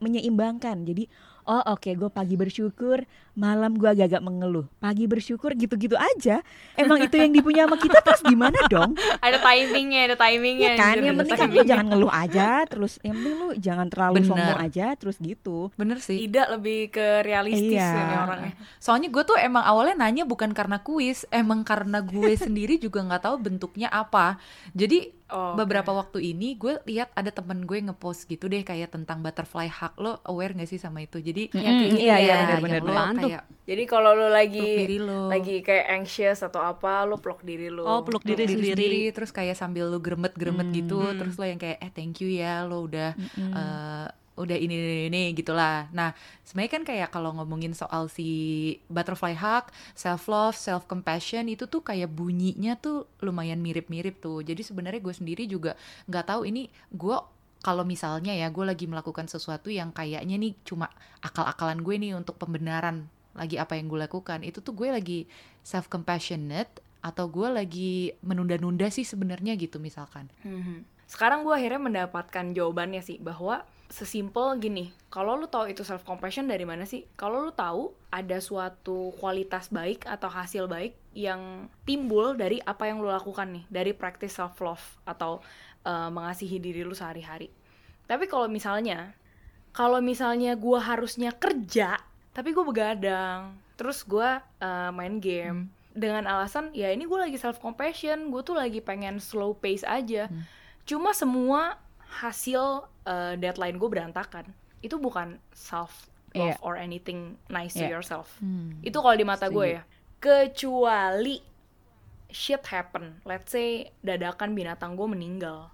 menyeimbangkan. 0.00 0.84
Jadi 0.88 1.08
oh 1.44 1.62
oke 1.72 1.90
gue 1.92 2.10
pagi 2.10 2.34
bersyukur, 2.34 3.04
malam 3.34 3.76
gue 3.76 3.88
agak-agak 3.88 4.22
mengeluh. 4.24 4.66
Pagi 4.80 5.04
bersyukur 5.04 5.52
gitu-gitu 5.54 5.94
aja. 5.94 6.40
Emang 6.74 7.00
itu 7.02 7.16
yang 7.16 7.32
dipunya 7.32 7.68
sama 7.68 7.76
kita 7.76 8.00
terus 8.00 8.22
gimana 8.24 8.56
dong? 8.68 8.96
ada 9.20 9.38
timingnya 9.40 10.12
ada 10.12 10.16
timingnya 10.16 10.74
Iya 10.74 10.80
kan? 10.80 10.94
Yang 11.00 11.16
penting 11.24 11.38
kan 11.38 11.48
lu 11.50 11.62
jangan 11.64 11.86
ngeluh 11.92 12.12
aja, 12.12 12.48
terus 12.68 12.92
yang 13.04 13.14
penting 13.20 13.34
lu 13.36 13.48
jangan 13.58 13.86
terlalu 13.88 14.16
Bener. 14.22 14.28
sombong 14.28 14.58
aja, 14.60 14.86
terus 14.96 15.16
gitu. 15.20 15.58
Bener 15.76 15.98
sih. 16.00 16.16
tidak 16.24 16.46
lebih 16.56 16.80
ke 16.94 17.06
realistis 17.26 17.76
Iya. 17.76 17.90
ini 17.94 18.14
orangnya 18.16 18.52
Soalnya 18.80 19.08
gue 19.12 19.22
tuh 19.26 19.36
emang 19.36 19.64
awalnya 19.64 19.96
nanya 19.98 20.24
bukan 20.24 20.52
karena 20.56 20.80
kuis, 20.80 21.28
emang 21.28 21.66
karena 21.66 22.00
gue 22.00 22.32
sendiri 22.46 22.80
juga 22.80 23.04
nggak 23.04 23.22
tahu 23.26 23.36
bentuknya 23.40 23.88
apa. 23.90 24.36
Jadi 24.72 25.24
Oh, 25.34 25.56
beberapa 25.58 25.90
waktu 25.90 26.30
ini 26.30 26.54
gue 26.54 26.78
lihat 26.86 27.10
ada 27.16 27.32
temen 27.32 27.64
gue 27.66 27.80
ngepost 27.80 28.28
gitu 28.28 28.46
deh 28.46 28.62
kayak 28.62 28.94
tentang 28.94 29.18
butterfly 29.18 29.66
hug 29.66 29.96
lo 29.98 30.22
aware 30.28 30.54
gak 30.54 30.68
sih 30.68 30.78
sama 30.78 31.02
itu 31.02 31.16
jadi 31.18 31.33
Kayak 31.50 31.72
gini 31.74 31.98
iya, 32.00 32.14
iya, 32.14 32.16
ya, 32.16 32.34
benar, 32.36 32.48
yang 32.50 32.62
benar, 32.62 32.80
lo 32.80 32.86
benar. 32.86 32.94
Apaan 32.94 33.14
tuh? 33.16 33.30
kayak 33.30 33.42
Jadi 33.64 33.82
kalau 33.88 34.10
lu 34.12 34.28
lagi 34.28 34.68
diri 34.76 34.98
lo 35.00 35.20
lagi 35.26 35.56
kayak 35.58 35.86
anxious 35.90 36.40
atau 36.40 36.60
apa, 36.60 37.02
lu 37.02 37.16
peluk 37.16 37.40
diri 37.40 37.68
lu. 37.68 37.80
Oh, 37.80 38.04
peluk 38.04 38.20
peluk 38.20 38.36
diri 38.36 38.44
sendiri. 38.44 39.00
terus 39.10 39.30
kayak 39.30 39.56
sambil 39.56 39.88
lo 39.88 39.98
gremet-gremet 39.98 40.68
gitu 40.70 41.00
Hmm. 41.00 41.16
terus 41.16 41.34
lo 41.34 41.44
yang 41.44 41.56
kayak 41.56 41.80
eh 41.80 41.90
thank 41.90 42.20
you 42.20 42.28
ya 42.28 42.62
lo 42.62 42.84
udah 42.84 43.16
Mm-mm. 43.16 43.50
eh, 43.50 44.06
udah 44.34 44.58
ini 44.58 44.74
ini, 44.74 44.96
ini 45.06 45.22
gitulah. 45.30 45.86
Nah, 45.94 46.10
sebenarnya 46.42 46.72
kan 46.74 46.82
kayak 46.82 47.08
kalau 47.08 47.30
ngomongin 47.32 47.70
soal 47.70 48.10
si 48.10 48.26
butterfly 48.90 49.30
hug, 49.32 49.70
self 49.94 50.26
love, 50.26 50.58
self 50.58 50.90
compassion 50.90 51.46
itu 51.46 51.70
tuh 51.70 51.80
kayak 51.80 52.10
bunyinya 52.10 52.74
tuh 52.74 53.06
lumayan 53.22 53.62
mirip-mirip 53.62 54.18
tuh. 54.18 54.42
Jadi 54.42 54.66
sebenarnya 54.66 54.98
gue 54.98 55.14
sendiri 55.14 55.46
juga 55.46 55.78
nggak 56.10 56.26
tahu 56.26 56.50
ini 56.50 56.66
gue 56.90 57.16
kalau 57.64 57.80
misalnya 57.88 58.36
ya 58.36 58.52
gue 58.52 58.60
lagi 58.68 58.84
melakukan 58.84 59.24
sesuatu 59.24 59.72
yang 59.72 59.88
kayaknya 59.96 60.36
nih 60.36 60.52
cuma 60.68 60.92
akal-akalan 61.24 61.80
gue 61.80 61.96
nih 61.96 62.12
untuk 62.12 62.36
pembenaran 62.36 63.08
lagi 63.32 63.56
apa 63.56 63.80
yang 63.80 63.88
gue 63.88 64.04
lakukan 64.04 64.44
itu 64.44 64.60
tuh 64.60 64.76
gue 64.76 64.92
lagi 64.92 65.24
self 65.64 65.88
compassionate 65.88 66.84
atau 67.00 67.24
gue 67.28 67.48
lagi 67.48 68.12
menunda-nunda 68.20 68.88
sih 68.92 69.04
sebenarnya 69.04 69.56
gitu 69.56 69.80
misalkan. 69.80 70.28
Mhm. 70.44 70.84
Sekarang 71.04 71.44
gue 71.44 71.52
akhirnya 71.52 71.80
mendapatkan 71.80 72.56
jawabannya 72.56 73.04
sih 73.04 73.20
bahwa 73.20 73.64
sesimpel 73.92 74.56
gini, 74.56 74.96
kalau 75.12 75.36
lu 75.36 75.44
tahu 75.44 75.68
itu 75.68 75.84
self 75.84 76.00
compassion 76.08 76.48
dari 76.48 76.64
mana 76.64 76.88
sih? 76.88 77.04
Kalau 77.14 77.44
lu 77.44 77.52
tahu 77.52 77.92
ada 78.08 78.40
suatu 78.40 79.12
kualitas 79.20 79.68
baik 79.68 80.08
atau 80.08 80.32
hasil 80.32 80.64
baik 80.64 80.96
yang 81.12 81.68
timbul 81.84 82.32
dari 82.34 82.58
apa 82.64 82.88
yang 82.88 83.04
lu 83.04 83.12
lakukan 83.12 83.52
nih, 83.52 83.64
dari 83.68 83.92
practice 83.92 84.40
self 84.40 84.56
love 84.64 84.82
atau 85.04 85.44
eh, 85.84 86.08
mengasihi 86.10 86.56
diri 86.58 86.82
lu 86.82 86.92
sehari-hari. 86.92 87.48
Tapi 88.04 88.24
kalau 88.26 88.48
misalnya 88.48 89.12
kalau 89.74 89.98
misalnya 89.98 90.54
gue 90.54 90.78
harusnya 90.78 91.34
kerja, 91.34 91.98
tapi 92.30 92.54
gue 92.54 92.62
begadang, 92.62 93.54
terus 93.76 94.02
gue 94.02 94.28
eh, 94.40 94.90
main 94.90 95.18
game 95.18 95.68
dengan 95.94 96.26
alasan 96.26 96.74
ya 96.74 96.90
ini 96.90 97.06
gue 97.06 97.18
lagi 97.18 97.38
self 97.38 97.62
compassion, 97.62 98.34
gue 98.34 98.42
tuh 98.42 98.58
lagi 98.58 98.82
pengen 98.82 99.22
slow 99.22 99.54
pace 99.54 99.86
aja. 99.86 100.26
Hmm. 100.26 100.42
Cuma 100.84 101.14
semua 101.14 101.78
hasil 102.20 102.86
eh, 103.06 103.34
deadline 103.38 103.78
gue 103.78 103.88
berantakan. 103.88 104.46
Itu 104.82 104.98
bukan 104.98 105.38
self 105.54 106.10
love 106.34 106.58
Iya. 106.58 106.66
or 106.66 106.74
anything 106.74 107.38
nice 107.46 107.78
to 107.78 107.86
Iya. 107.86 107.94
yourself. 107.98 108.26
Hmm. 108.42 108.74
Itu 108.82 108.98
kalau 108.98 109.14
di 109.14 109.22
mata 109.22 109.46
gue 109.46 109.78
ya. 109.78 109.82
Kecuali 110.18 111.38
shit 112.26 112.62
happen. 112.66 113.22
Let's 113.22 113.54
say 113.54 113.94
dadakan 114.02 114.58
binatang 114.58 114.98
gue 114.98 115.06
meninggal. 115.06 115.70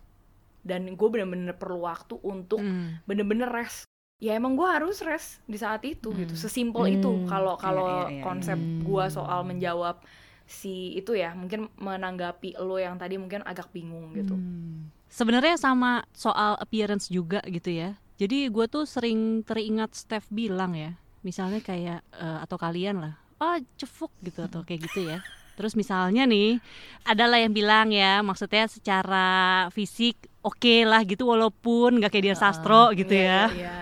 Dan 0.61 0.93
gue 0.93 1.09
bener-bener 1.09 1.55
perlu 1.55 1.83
waktu 1.83 2.21
untuk 2.21 2.61
Hmm. 2.61 3.01
bener-bener 3.05 3.49
rest 3.49 3.85
ya 4.21 4.37
emang 4.37 4.53
gue 4.53 4.69
harus 4.69 5.01
rest 5.01 5.41
di 5.49 5.57
saat 5.57 5.81
itu 5.83 6.13
gitu 6.13 6.37
Hmm. 6.37 6.43
sesimpel 6.45 6.85
Hmm. 6.85 6.95
itu 6.95 7.11
kalau 7.25 7.57
Iya, 7.57 7.63
kalau 7.63 7.87
iya, 7.89 8.09
iya, 8.13 8.23
konsep 8.23 8.59
iya. 8.61 8.85
gue 8.85 9.05
soal 9.09 9.41
menjawab 9.43 9.97
si 10.45 10.93
itu 10.93 11.15
ya 11.15 11.33
mungkin 11.33 11.71
menanggapi 11.79 12.59
lo 12.59 12.77
yang 12.77 12.99
tadi 12.99 13.17
mungkin 13.17 13.41
agak 13.43 13.71
bingung 13.71 14.13
gitu 14.13 14.37
Hmm. 14.37 14.93
Sebenarnya 15.11 15.57
sama 15.57 16.07
soal 16.15 16.55
appearance 16.57 17.11
juga 17.11 17.43
gitu 17.43 17.67
ya. 17.67 17.99
Jadi 18.15 18.47
gue 18.47 18.67
tuh 18.69 18.87
sering 18.87 19.43
teringat 19.43 19.91
Steph 19.91 20.31
bilang 20.31 20.71
ya, 20.71 20.95
misalnya 21.23 21.59
kayak 21.59 22.05
eh, 22.15 22.39
atau 22.45 22.55
kalian 22.55 23.03
lah, 23.03 23.15
ah 23.41 23.59
cefuk 23.75 24.13
gitu 24.23 24.47
atau 24.47 24.63
kayak 24.63 24.87
gitu 24.87 25.03
ya. 25.03 25.19
Terus 25.61 25.77
misalnya 25.77 26.25
nih, 26.25 26.57
adalah 27.05 27.37
yang 27.37 27.53
bilang 27.53 27.93
ya, 27.93 28.25
maksudnya 28.25 28.65
secara 28.65 29.29
fisik 29.77 30.17
oke 30.41 30.89
lah 30.89 31.05
gitu, 31.05 31.29
walaupun 31.29 32.01
nggak 32.01 32.09
kayak 32.17 32.33
dia 32.33 32.37
sastro 32.41 32.89
gitu 32.97 33.13
Iya, 33.13 33.29
ya. 33.29 33.43
iya, 33.53 33.75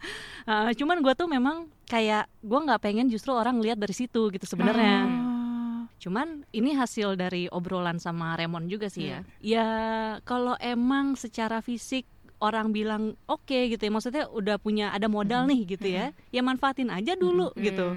Eh, 0.50 0.72
cuman 0.80 1.04
gue 1.04 1.12
tuh 1.12 1.28
memang 1.28 1.68
kayak 1.84 2.24
gue 2.40 2.58
nggak 2.58 2.80
pengen 2.80 3.06
justru 3.12 3.30
orang 3.36 3.60
lihat 3.60 3.76
dari 3.76 3.92
situ 3.92 4.32
gitu 4.32 4.48
sebenarnya. 4.48 5.04
Ah. 5.04 5.80
Cuman 6.00 6.48
ini 6.56 6.72
hasil 6.72 7.14
dari 7.14 7.46
obrolan 7.52 8.00
sama 8.00 8.32
Raymond 8.34 8.66
juga 8.66 8.88
sih 8.88 9.12
ya. 9.12 9.20
Ya 9.44 9.68
kalau 10.24 10.56
emang 10.58 11.14
secara 11.14 11.60
fisik 11.60 12.08
orang 12.40 12.72
bilang 12.72 13.14
oke 13.28 13.68
gitu 13.68 13.78
ya, 13.78 13.92
maksudnya 13.92 14.24
udah 14.32 14.56
punya 14.56 14.90
ada 14.96 15.06
modal 15.06 15.44
nih 15.44 15.76
gitu 15.76 15.86
ya, 15.92 16.16
ya 16.32 16.40
manfaatin 16.40 16.88
aja 16.88 17.12
dulu 17.14 17.52
gitu. 17.60 17.92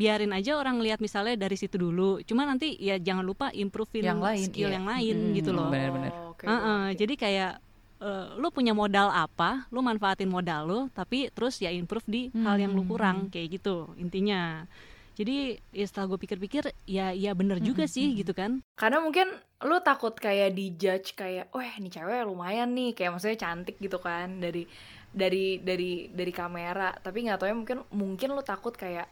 Hmm. 0.00 0.02
Biarin 0.02 0.32
aja 0.32 0.56
orang 0.56 0.80
lihat 0.80 0.96
misalnya 0.98 1.36
dari 1.36 1.54
situ 1.54 1.76
dulu. 1.76 2.24
Cuman 2.24 2.48
nanti 2.48 2.72
ya 2.80 2.96
jangan 2.96 3.20
lupa 3.20 3.52
improvein 3.52 4.08
Yang 4.08 4.20
lain, 4.24 4.44
skill 4.48 4.70
iya. 4.72 4.76
yang 4.80 4.86
lain 4.88 5.16
Mm-mm. 5.20 5.36
gitu 5.36 5.50
loh. 5.52 5.68
Benar-benar. 5.68 6.10
Oh, 6.10 6.32
oke, 6.32 6.44
Heeh, 6.44 6.56
oke. 6.88 6.96
Jadi 6.96 7.14
kayak 7.14 7.52
eh, 8.00 8.26
lu 8.34 8.48
punya 8.48 8.72
modal 8.72 9.12
apa, 9.12 9.68
lu 9.68 9.84
manfaatin 9.84 10.24
modal 10.26 10.64
lu, 10.64 10.80
tapi 10.90 11.28
terus 11.28 11.60
ya 11.60 11.68
improve 11.68 12.08
di 12.08 12.22
hal 12.34 12.56
yang 12.56 12.72
lu 12.72 12.80
Hmm. 12.80 12.88
kurang 12.88 13.16
kayak 13.28 13.60
gitu 13.60 13.92
intinya. 13.94 14.64
Jadi 15.12 15.60
ya 15.68 15.84
setelah 15.84 16.08
gue 16.08 16.18
pikir-pikir 16.18 16.72
ya 16.88 17.12
ya 17.12 17.36
bener 17.36 17.60
juga 17.60 17.84
Hmm, 17.84 17.92
sih 17.92 18.08
hmm, 18.08 18.16
gitu 18.16 18.32
kan. 18.32 18.64
karena 18.72 19.04
mungkin 19.04 19.28
lu 19.60 19.76
takut 19.84 20.16
kayak 20.16 20.56
dijudge 20.56 21.12
kayak 21.12 21.52
wah 21.52 21.66
ini 21.76 21.92
cewek 21.92 22.24
lumayan 22.24 22.72
nih 22.72 22.96
kayak 22.96 23.12
maksudnya 23.12 23.36
cantik 23.36 23.76
gitu 23.76 24.00
kan 24.00 24.40
dari 24.40 24.64
dari 25.12 25.60
dari 25.60 26.08
dari 26.08 26.32
kamera 26.32 26.96
tapi 26.96 27.28
nggak 27.28 27.36
tahu 27.36 27.48
ya 27.52 27.56
mungkin 27.58 27.78
mungkin 27.92 28.28
lu 28.32 28.40
takut 28.40 28.72
kayak 28.72 29.04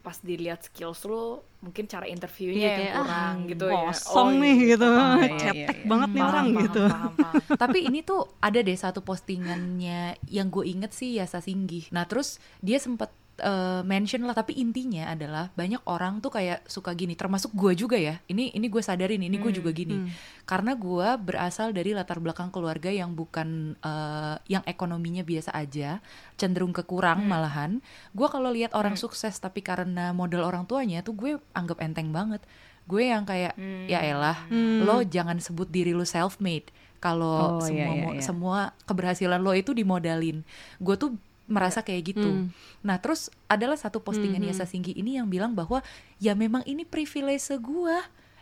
pas 0.00 0.16
dilihat 0.16 0.60
skills 0.62 1.04
lu 1.04 1.24
mungkin 1.60 1.84
cara 1.84 2.04
interviewnya 2.04 2.56
Iya, 2.56 2.66
yang 2.66 2.78
kayak, 2.80 2.92
ah, 2.92 2.98
kurang 2.98 3.36
gitu 3.46 3.64
ya 3.66 3.82
Kosong 3.86 4.16
Oh, 4.16 4.28
nih 4.34 4.56
gitu, 4.66 4.88
Iya, 4.88 5.04
iya, 5.20 5.38
cetek 5.38 5.76
iya. 5.76 5.86
banget 5.86 6.08
nih 6.08 6.18
Paham, 6.18 6.30
orang 6.30 6.46
paham, 6.46 6.64
gitu. 6.64 6.82
paham, 6.86 7.12
paham. 7.14 7.34
Tapi 7.62 7.78
ini 7.82 8.00
tuh 8.00 8.20
ada 8.38 8.58
deh 8.58 8.74
satu 8.74 9.00
postingannya 9.00 10.00
yang 10.26 10.48
gue 10.48 10.64
inget 10.64 10.90
sih 10.90 11.14
Yasa 11.14 11.38
Singgih. 11.38 11.88
Nah 11.90 12.04
terus 12.04 12.28
dia 12.58 12.76
sempat 12.76 13.12
eh, 13.40 13.80
mention 13.82 14.22
lah, 14.22 14.32
tapi 14.32 14.54
intinya 14.54 15.08
adalah 15.08 15.48
banyak 15.52 15.80
orang 15.84 16.20
tuh 16.20 16.30
kayak 16.30 16.62
suka 16.64 16.92
gini, 16.92 17.16
termasuk 17.16 17.50
gue 17.50 17.72
juga 17.74 17.96
ya. 17.96 18.20
Ini 18.24 18.52
ini 18.52 18.66
gue 18.68 18.78
sadarin, 18.78 19.18
ini 19.18 19.34
gue 19.34 19.48
Hmm, 19.48 19.58
juga 19.58 19.70
gini. 19.72 19.96
Hmm. 19.96 20.12
Karena 20.44 20.76
gue 20.76 21.08
berasal 21.16 21.72
dari 21.72 21.90
latar 21.90 22.20
belakang 22.20 22.48
keluarga 22.48 22.88
yang 22.88 23.12
bukan 23.12 23.74
eh, 23.76 24.36
yang 24.46 24.60
ekonominya 24.64 25.24
biasa 25.24 25.50
aja, 25.50 25.98
cenderung 26.36 26.70
kekurang 26.70 27.24
Hmm. 27.24 27.28
malahan. 27.28 27.70
Gue 28.12 28.28
kalau 28.28 28.52
lihat 28.52 28.70
orang 28.72 28.94
Hmm. 28.94 29.02
sukses 29.02 29.34
tapi 29.36 29.60
karena 29.60 30.12
modal 30.12 30.44
orang 30.44 30.64
tuanya 30.64 31.00
tuh 31.00 31.16
gue 31.16 31.30
anggap 31.50 31.80
enteng 31.80 32.12
banget. 32.12 32.44
Gue 32.84 33.06
yang 33.06 33.24
kayak 33.24 33.54
Hmm. 33.54 33.86
ya 33.86 34.02
elah 34.02 34.44
Hmm. 34.46 34.82
lo 34.82 35.00
jangan 35.00 35.38
sebut 35.38 35.66
diri 35.66 35.90
lo 35.90 36.02
self 36.02 36.36
made 36.38 36.68
kalau 37.00 37.56
Oh, 37.56 37.64
semua 37.64 37.94
iya, 37.96 38.04
iya, 38.04 38.08
iya. 38.12 38.20
semua 38.20 38.58
keberhasilan 38.84 39.40
lo 39.40 39.56
itu 39.56 39.72
dimodalin 39.72 40.44
gue 40.76 40.94
tuh 40.96 41.16
merasa 41.50 41.82
kayak 41.82 42.02
gitu 42.08 42.30
Hmm. 42.30 42.48
nah 42.80 42.96
terus 42.96 43.26
adalah 43.44 43.74
satu 43.74 43.98
postingan 43.98 44.38
Mhm. 44.38 44.48
Yasa 44.48 44.64
Singgi 44.64 44.94
ini 44.94 45.18
yang 45.18 45.26
bilang 45.26 45.52
bahwa 45.52 45.82
ya 46.16 46.32
memang 46.32 46.62
ini 46.64 46.82
privilege 46.82 47.50
gue 47.52 47.96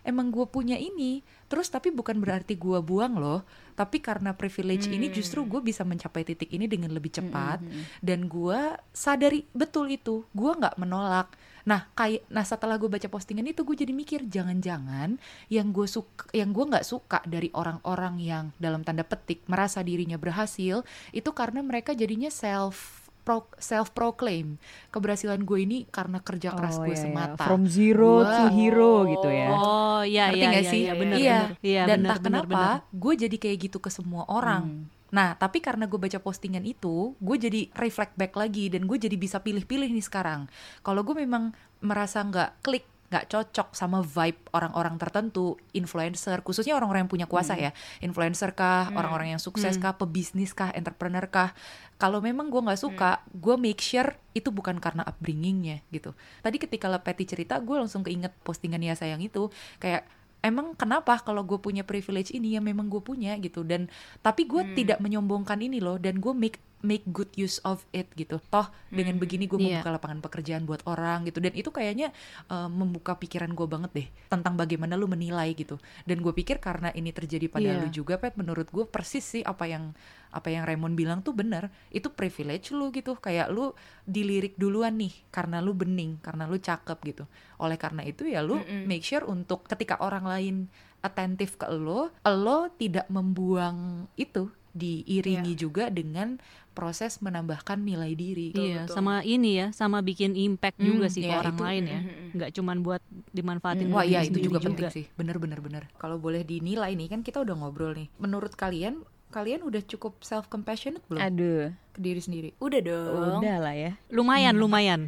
emang 0.05 0.29
gue 0.29 0.47
punya 0.47 0.77
ini 0.77 1.21
terus 1.47 1.67
tapi 1.67 1.89
bukan 1.89 2.17
berarti 2.17 2.55
gue 2.55 2.79
buang 2.79 3.17
loh 3.17 3.43
tapi 3.75 3.99
karena 3.99 4.33
privilege 4.33 4.87
ini 4.87 5.09
Hmm. 5.09 5.15
justru 5.15 5.43
gue 5.43 5.61
bisa 5.61 5.83
mencapai 5.83 6.23
titik 6.23 6.49
ini 6.49 6.65
dengan 6.65 6.93
lebih 6.93 7.11
cepat 7.11 7.59
Mm-mm. 7.59 7.83
dan 7.99 8.25
gue 8.25 8.61
sadari 8.91 9.49
betul 9.51 9.89
itu 9.89 10.25
gue 10.31 10.51
nggak 10.55 10.77
menolak 10.77 11.33
nah 11.69 11.85
kayak 11.93 12.25
nah 12.27 12.41
setelah 12.43 12.75
gue 12.75 12.89
baca 12.89 13.05
postingan 13.07 13.45
itu 13.45 13.61
gue 13.61 13.77
jadi 13.77 13.93
mikir 13.93 14.25
jangan-jangan 14.25 15.21
yang 15.47 15.69
gue 15.69 15.85
suka 15.85 16.25
yang 16.33 16.49
gue 16.49 16.65
nggak 16.65 16.81
suka 16.83 17.21
dari 17.23 17.53
orang-orang 17.53 18.17
yang 18.19 18.45
dalam 18.57 18.81
tanda 18.81 19.05
petik 19.05 19.45
merasa 19.45 19.79
dirinya 19.81 20.17
berhasil 20.17 20.81
itu 21.11 21.31
karena 21.31 21.61
mereka 21.61 21.93
jadinya 21.93 22.33
self 22.33 23.05
pro, 23.21 23.45
self 23.55 23.93
proclaim 23.93 24.57
keberhasilan 24.89 25.43
gue 25.43 25.59
ini 25.61 25.79
karena 25.87 26.19
kerja 26.19 26.51
keras 26.51 26.77
Oh, 26.77 26.83
gue 26.83 26.91
iya, 26.91 26.97
iya. 26.97 27.05
semata 27.05 27.45
From 27.45 27.69
zero 27.69 28.13
to 28.19 28.33
Gua- 28.41 28.49
hero 28.51 28.93
gitu 29.07 29.29
ya. 29.29 29.49
Oh 29.51 30.01
iya 30.03 30.25
Ngerti 30.27 30.39
iya 30.39 30.47
nggak 30.49 30.63
iya, 30.63 30.71
sih? 30.71 30.81
iya 30.81 30.93
benar 30.95 31.19
Iya. 31.19 31.37
benar. 31.37 31.51
Iya 31.61 31.83
dan 31.83 31.89
benar 31.91 31.99
entah 32.01 32.19
benar 32.19 32.43
kenapa 32.47 32.63
gue 32.91 33.13
jadi 33.19 33.37
kayak 33.37 33.59
gitu 33.63 33.79
ke 33.79 33.91
semua 33.91 34.25
orang 34.27 34.65
Hmm. 34.65 34.98
Nah, 35.09 35.35
tapi 35.41 35.65
karena 35.65 35.89
gue 35.89 35.97
baca 35.97 36.21
postingan 36.21 36.65
itu, 36.69 37.17
gue 37.17 37.37
jadi 37.41 37.73
reflect 37.77 38.15
back 38.21 38.37
lagi 38.37 38.69
dan 38.69 38.85
gue 38.85 39.01
jadi 39.01 39.17
bisa 39.17 39.41
pilih-pilih 39.41 39.89
nih 39.89 40.05
sekarang. 40.05 40.53
Kalau 40.85 41.01
gue 41.01 41.17
memang 41.17 41.57
merasa 41.81 42.21
nggak 42.21 42.61
klik, 42.61 42.85
nggak 43.09 43.25
cocok 43.33 43.73
sama 43.73 44.05
vibe 44.05 44.53
orang-orang 44.53 45.01
tertentu, 45.01 45.57
influencer, 45.73 46.45
khususnya 46.45 46.77
orang-orang 46.77 47.09
yang 47.09 47.13
punya 47.17 47.25
kuasa 47.25 47.57
ya, 47.57 47.73
influencer 48.05 48.53
kah, 48.53 48.93
Hmm. 48.93 49.01
orang-orang 49.01 49.33
yang 49.33 49.41
sukses 49.41 49.81
Hmm. 49.81 49.89
kah, 49.89 49.95
pebisnis 49.97 50.53
kah, 50.53 50.69
entrepreneur 50.77 51.25
kah. 51.25 51.57
Kalau 51.97 52.21
memang 52.21 52.53
gue 52.53 52.61
nggak 52.61 52.77
suka, 52.77 53.25
gue 53.33 53.57
make 53.57 53.81
sure 53.81 54.13
itu 54.37 54.53
bukan 54.53 54.77
karena 54.77 55.09
upbringingnya 55.09 55.89
gitu. 55.89 56.13
Tadi 56.45 56.61
ketika 56.61 56.93
Lepeti 56.93 57.25
cerita, 57.25 57.57
gue 57.65 57.81
langsung 57.81 58.05
keinget 58.05 58.37
postingan 58.45 58.85
ya 58.85 58.93
sayang 58.93 59.25
itu, 59.25 59.49
kayak 59.81 60.05
emang 60.41 60.73
kenapa 60.73 61.19
kalau 61.19 61.43
gue 61.43 61.57
punya 61.57 61.83
privilege 61.83 62.31
ini 62.31 62.55
ya 62.55 62.61
memang 62.61 62.87
gue 62.87 63.01
punya 63.01 63.35
gitu 63.37 63.63
dan 63.63 63.91
tapi 64.19 64.45
gue 64.45 64.61
Hmm. 64.61 64.75
tidak 64.75 64.99
menyombongkan 64.99 65.59
ini 65.59 65.79
loh 65.79 65.97
dan 65.97 66.17
gue 66.17 66.31
make 66.31 66.57
make 66.79 67.03
good 67.05 67.27
use 67.35 67.59
of 67.63 67.83
it 67.91 68.07
gitu 68.15 68.39
toh 68.45 68.63
dengan 68.87 69.19
Hmm, 69.19 69.21
begini 69.21 69.45
gue 69.45 69.59
iya. 69.59 69.83
membuka 69.83 69.91
lapangan 69.93 70.23
pekerjaan 70.23 70.63
buat 70.63 70.79
orang 70.85 71.27
gitu 71.27 71.39
dan 71.39 71.51
itu 71.53 71.69
kayaknya 71.69 72.15
uh, 72.47 72.71
membuka 72.71 73.19
pikiran 73.19 73.51
gue 73.51 73.67
banget 73.67 73.91
deh 73.93 74.09
tentang 74.29 74.55
bagaimana 74.55 74.95
lu 74.95 75.11
menilai 75.11 75.51
gitu 75.53 75.75
dan 76.05 76.23
gue 76.23 76.31
pikir 76.31 76.59
karena 76.59 76.95
ini 76.95 77.11
terjadi 77.11 77.51
pada 77.51 77.67
Iya. 77.67 77.83
lu 77.83 77.91
juga 77.91 78.15
pet 78.15 78.39
menurut 78.39 78.71
gue 78.71 78.87
persis 78.87 79.27
sih 79.27 79.43
apa 79.43 79.67
yang 79.67 79.91
apa 80.29 80.49
yang 80.53 80.69
Raymond 80.69 80.95
bilang 80.95 81.21
tuh 81.25 81.33
benar 81.33 81.73
itu 81.89 82.13
privilege 82.13 82.71
lu 82.71 82.93
gitu 82.93 83.17
kayak 83.17 83.49
lu 83.49 83.73
dilirik 84.05 84.55
duluan 84.61 84.97
nih 84.97 85.13
karena 85.33 85.59
lu 85.59 85.73
bening 85.73 86.21
karena 86.21 86.45
lu 86.45 86.61
cakep 86.61 86.99
gitu 87.05 87.25
oleh 87.57 87.81
karena 87.81 88.05
itu 88.05 88.29
ya 88.29 88.45
lu 88.45 88.61
Mm-mm. 88.61 88.85
make 88.85 89.05
sure 89.05 89.25
untuk 89.25 89.65
ketika 89.65 89.97
orang 89.99 90.29
lain 90.29 90.57
attentif 91.01 91.57
ke 91.57 91.65
lo 91.71 92.13
lo 92.27 92.59
tidak 92.77 93.09
membuang 93.09 94.07
itu 94.15 94.51
diiringi 94.77 95.59
juga 95.59 95.91
dengan 95.91 96.39
proses 96.71 97.19
menambahkan 97.19 97.83
nilai 97.83 98.15
diri 98.15 98.55
Betul, 98.55 98.71
iya, 98.71 98.87
betul. 98.87 98.95
sama 98.95 99.15
ini 99.27 99.51
ya, 99.59 99.67
sama 99.75 99.99
bikin 99.99 100.39
impact 100.39 100.79
juga 100.79 101.11
Hmm, 101.11 101.15
sih 101.19 101.23
ke 101.27 101.33
iya, 101.35 101.43
orang 101.43 101.57
itu. 101.59 101.65
lain 101.67 101.85
ya. 101.85 101.99
Mm, 101.99 102.07
mm, 102.07 102.15
mm. 102.15 102.31
Nggak 102.39 102.51
cuman 102.55 102.77
buat 102.87 103.03
dimanfaatin 103.35 103.87
Wah 103.91 103.93
buat 103.99 104.07
iya 104.07 104.21
diri 104.23 104.31
itu 104.31 104.39
juga 104.47 104.59
penting 104.63 104.87
sih, 104.87 105.05
bener 105.19 105.43
bener 105.43 105.59
bener. 105.59 105.83
Kalau 105.99 106.23
boleh 106.23 106.47
dinilai 106.47 106.95
nih 106.95 107.09
kan 107.11 107.27
kita 107.27 107.43
udah 107.43 107.55
ngobrol 107.59 107.99
nih. 107.99 108.07
Menurut 108.23 108.55
kalian, 108.55 109.03
kalian 109.29 109.61
udah 109.61 109.83
cukup 109.83 110.21
self 110.21 110.47
compassionate 110.47 111.05
belum 111.07 111.21
Aduh, 111.21 111.65
ke 111.91 111.99
diri 111.99 112.19
sendiri? 112.19 112.49
Udah 112.57 112.81
dong. 112.81 113.39
udah 113.39 113.57
lah 113.59 113.75
ya. 113.75 113.93
Lumayan, 114.09 114.53
Hmm. 114.53 114.63
lumayan. 114.63 115.01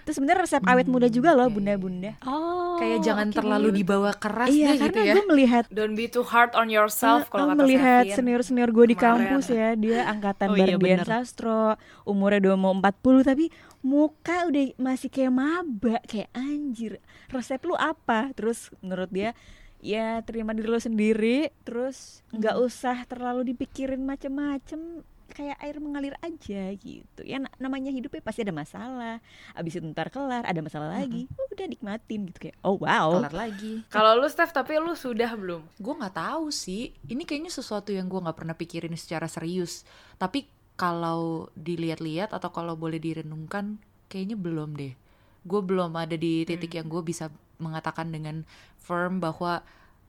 Itu 0.00 0.12
sebenarnya 0.12 0.44
resep 0.44 0.62
awet 0.62 0.84
muda 0.84 1.08
juga 1.08 1.32
loh, 1.32 1.48
bunda-bunda. 1.48 2.20
Oh, 2.20 2.76
Kayak 2.76 3.00
jangan 3.02 3.26
oke. 3.26 3.34
terlalu 3.34 3.68
dibawa 3.74 4.12
keras 4.12 4.46
Iya, 4.46 4.68
deh 4.68 4.76
gitu 4.78 4.84
karena 4.92 5.00
ya. 5.02 5.14
gue 5.14 5.24
melihat 5.26 5.64
Don't 5.70 5.94
be 5.94 6.06
too 6.06 6.20
hard 6.22 6.52
on 6.52 6.68
yourself 6.68 7.24
kalau 7.26 7.48
ah, 7.48 7.50
kata 7.50 7.60
melihat 7.62 8.04
senior-senior 8.12 8.68
gue 8.68 8.86
di 8.86 8.94
kemarin. 8.94 9.32
kampus 9.32 9.46
ya 9.48 9.72
dia 9.72 10.04
angkatan 10.04 10.46
Oh 10.52 10.56
iya. 10.60 11.00
Sastro 11.00 11.80
umurnya 12.04 12.44
udah 12.44 12.54
mau 12.54 12.72
40 12.74 12.84
tapi 13.24 13.48
muka 13.80 14.44
udah 14.44 14.76
masih 14.76 15.08
kayak 15.08 15.32
maba 15.32 15.96
kayak 16.04 16.28
anjir 16.32 17.00
resep 17.28 17.60
lu 17.62 17.72
apa 17.72 18.28
terus 18.32 18.68
menurut 18.78 19.08
dia 19.08 19.32
ya 19.84 20.24
terima 20.24 20.56
diri 20.56 20.64
lo 20.64 20.80
sendiri 20.80 21.52
terus 21.60 22.24
nggak 22.32 22.56
usah 22.56 23.04
terlalu 23.04 23.52
dipikirin 23.52 24.00
macem-macem 24.00 25.04
kayak 25.26 25.58
air 25.60 25.76
mengalir 25.76 26.14
aja 26.22 26.72
gitu 26.72 27.20
ya 27.20 27.36
na- 27.36 27.50
namanya 27.58 27.90
hidup 27.90 28.12
ya 28.12 28.22
pasti 28.22 28.46
ada 28.46 28.54
masalah 28.54 29.18
abis 29.52 29.76
itu 29.76 29.84
ntar 29.90 30.08
kelar 30.08 30.46
ada 30.46 30.60
masalah 30.62 30.94
lagi 30.94 31.26
udah 31.50 31.66
nikmatin 31.66 32.30
gitu 32.30 32.48
kayak 32.48 32.56
oh 32.62 32.78
wow 32.78 33.18
Kelar 33.18 33.34
lagi. 33.34 33.82
Kalau 33.88 34.16
lu 34.16 34.26
Steph 34.26 34.50
tapi 34.50 34.78
lu 34.78 34.94
sudah 34.94 35.30
belum? 35.34 35.62
Gue 35.76 35.94
nggak 35.94 36.16
tahu 36.16 36.50
sih. 36.50 36.90
Ini 37.06 37.22
kayaknya 37.22 37.50
sesuatu 37.50 37.90
yang 37.90 38.06
gue 38.06 38.20
nggak 38.20 38.34
pernah 38.34 38.54
pikirin 38.54 38.94
secara 38.94 39.26
serius. 39.26 39.82
Tapi 40.18 40.46
kalau 40.74 41.46
dilihat-lihat 41.54 42.34
atau 42.34 42.50
kalau 42.50 42.74
boleh 42.74 42.98
direnungkan, 42.98 43.78
kayaknya 44.10 44.34
belum 44.34 44.74
deh. 44.74 44.94
Gue 45.44 45.60
belum 45.60 45.92
ada 45.94 46.16
di 46.16 46.42
titik 46.42 46.74
yang 46.74 46.88
gue 46.88 47.00
bisa 47.00 47.28
mengatakan 47.56 48.10
dengan 48.10 48.42
firm 48.76 49.20
bahwa 49.20 49.62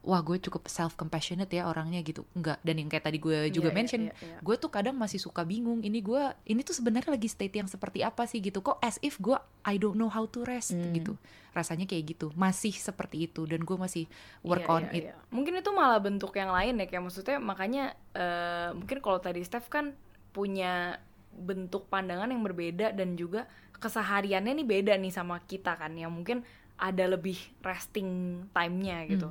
wah 0.06 0.22
gue 0.22 0.38
cukup 0.38 0.70
self 0.70 0.94
compassionate 0.94 1.50
ya 1.50 1.65
orangnya 1.65 1.98
gitu. 2.06 2.30
Enggak. 2.38 2.62
Dan 2.62 2.77
yang 2.77 2.89
kayak 2.94 3.10
tadi 3.10 3.18
gue 3.18 3.50
juga 3.50 3.70
Iya, 3.70 3.74
iya, 3.74 3.77
mention, 3.82 4.01
iya, 4.06 4.13
iya. 4.22 4.38
gue 4.38 4.56
tuh 4.56 4.70
kadang 4.70 4.94
masih 4.94 5.18
suka 5.18 5.42
bingung. 5.42 5.82
Ini 5.82 5.98
gue, 5.98 6.24
ini 6.46 6.62
tuh 6.62 6.77
sebenarnya 6.77 7.10
lagi 7.18 7.25
state 7.25 7.58
yang 7.58 7.65
seperti 7.65 8.06
apa 8.06 8.30
sih 8.30 8.38
gitu? 8.38 8.62
Kok 8.62 8.86
as 8.86 9.01
if 9.01 9.18
gue 9.18 9.34
I 9.65 9.82
don't 9.82 9.98
know 9.98 10.13
how 10.13 10.30
to 10.30 10.46
rest 10.46 10.77
Hmm. 10.77 10.94
gitu. 10.94 11.18
Rasanya 11.58 11.89
kayak 11.89 12.06
gitu. 12.13 12.30
Masih 12.38 12.70
seperti 12.70 13.25
itu. 13.25 13.50
Dan 13.50 13.65
gue 13.65 13.74
masih 13.75 14.06
work 14.46 14.70
Iya, 14.70 14.74
on 14.77 14.84
iya, 14.86 14.94
it. 14.94 15.04
iya. 15.10 15.13
Mungkin 15.34 15.58
itu 15.58 15.70
malah 15.74 15.98
bentuk 15.98 16.38
yang 16.38 16.54
lain 16.54 16.77
ya 16.77 16.86
kayak 16.86 17.01
maksudnya 17.01 17.42
makanya 17.42 17.84
eh, 18.13 18.77
mungkin 18.77 19.01
kalau 19.01 19.18
tadi 19.18 19.42
Steph 19.42 19.74
kan 19.74 19.98
punya 20.30 21.01
bentuk 21.36 21.86
pandangan 21.86 22.27
yang 22.27 22.42
berbeda 22.42 22.92
dan 22.92 23.13
juga 23.13 23.46
kesehariannya 23.75 24.56
nih 24.56 24.68
beda 24.68 24.94
nih 24.96 25.12
sama 25.12 25.38
kita 25.42 25.75
kan 25.75 25.92
yang 25.94 26.10
mungkin 26.10 26.42
ada 26.75 27.06
lebih 27.06 27.36
resting 27.62 28.08
time-nya 28.50 29.04
gitu. 29.06 29.30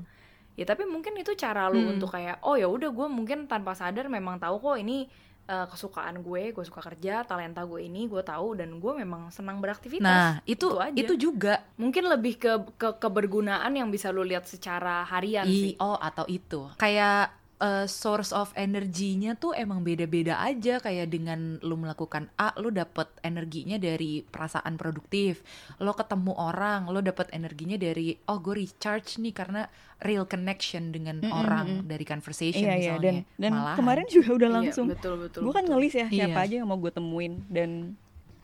Ya 0.55 0.65
tapi 0.65 0.87
mungkin 0.87 1.17
itu 1.17 1.35
cara 1.35 1.67
lu 1.67 1.81
Hmm. 1.81 1.93
untuk 1.97 2.13
kayak 2.13 2.39
oh 2.41 2.55
ya 2.55 2.65
udah 2.65 2.89
gue 2.89 3.07
mungkin 3.09 3.45
tanpa 3.45 3.75
sadar 3.75 4.07
memang 4.07 4.39
tahu 4.39 4.61
kok 4.61 4.77
ini 4.77 5.09
eh, 5.45 5.67
kesukaan 5.69 6.25
gue, 6.25 6.57
gue 6.57 6.65
suka 6.65 6.81
kerja, 6.81 7.21
talenta 7.21 7.61
gue 7.65 7.85
ini 7.85 8.09
gue 8.09 8.25
tahu 8.25 8.57
dan 8.57 8.81
gue 8.81 8.93
memang 8.97 9.29
senang 9.29 9.61
beraktivitas. 9.61 10.01
Nah, 10.01 10.33
itu 10.49 10.73
Itu 10.73 10.81
aja. 10.81 10.97
itu 10.97 11.15
juga. 11.21 11.61
mungkin 11.77 12.09
lebih 12.09 12.41
ke 12.41 12.53
ke 12.81 12.97
kebergunaan 12.97 13.69
yang 13.71 13.93
bisa 13.93 14.09
lu 14.09 14.25
lihat 14.25 14.49
secara 14.49 15.05
harian 15.05 15.45
I, 15.45 15.53
sih. 15.53 15.75
oh, 15.77 16.01
atau 16.01 16.25
itu. 16.25 16.65
Kayak 16.81 17.29
uh, 17.57 17.85
source 17.85 18.31
of 18.31 18.51
energinya 18.55 19.35
tuh 19.35 19.53
emang 19.53 19.81
beda-beda 19.81 20.39
aja 20.39 20.79
kayak 20.79 21.09
dengan 21.09 21.59
lu 21.61 21.77
melakukan 21.77 22.31
A, 22.35 22.55
lu 22.57 22.69
dapet 22.69 23.07
energinya 23.21 23.77
dari 23.77 24.23
perasaan 24.23 24.75
produktif. 24.75 25.45
Lo 25.79 25.93
ketemu 25.93 26.33
orang, 26.33 26.87
lo 26.87 26.99
dapet 26.99 27.31
energinya 27.31 27.75
dari 27.75 28.17
oh 28.25 28.39
gue 28.39 28.55
recharge 28.57 29.19
nih 29.19 29.33
karena 29.33 29.63
real 30.01 30.25
connection 30.25 30.91
dengan 30.91 31.17
Mm, 31.17 31.27
mm, 31.27 31.33
orang 31.37 31.69
dari 31.85 32.05
conversation 32.05 32.61
iya 32.61 32.77
iya 32.77 32.95
dan 32.97 33.23
misalnya. 33.23 33.39
dan 33.39 33.53
Malahan. 33.55 33.77
kemarin 33.77 34.07
juga 34.11 34.31
udah 34.35 34.49
Iya, 34.49 34.57
langsung 34.61 34.87
betul 34.87 35.15
betul. 35.17 35.41
gue 35.41 35.53
kan 35.53 35.63
betul. 35.63 35.73
ngelis 35.73 35.95
ya 35.95 36.07
siapa 36.09 36.31
Iya. 36.35 36.45
aja 36.45 36.55
yang 36.61 36.69
mau 36.69 36.77
gue 36.77 36.93
temuin 36.93 37.33
dan 37.47 37.71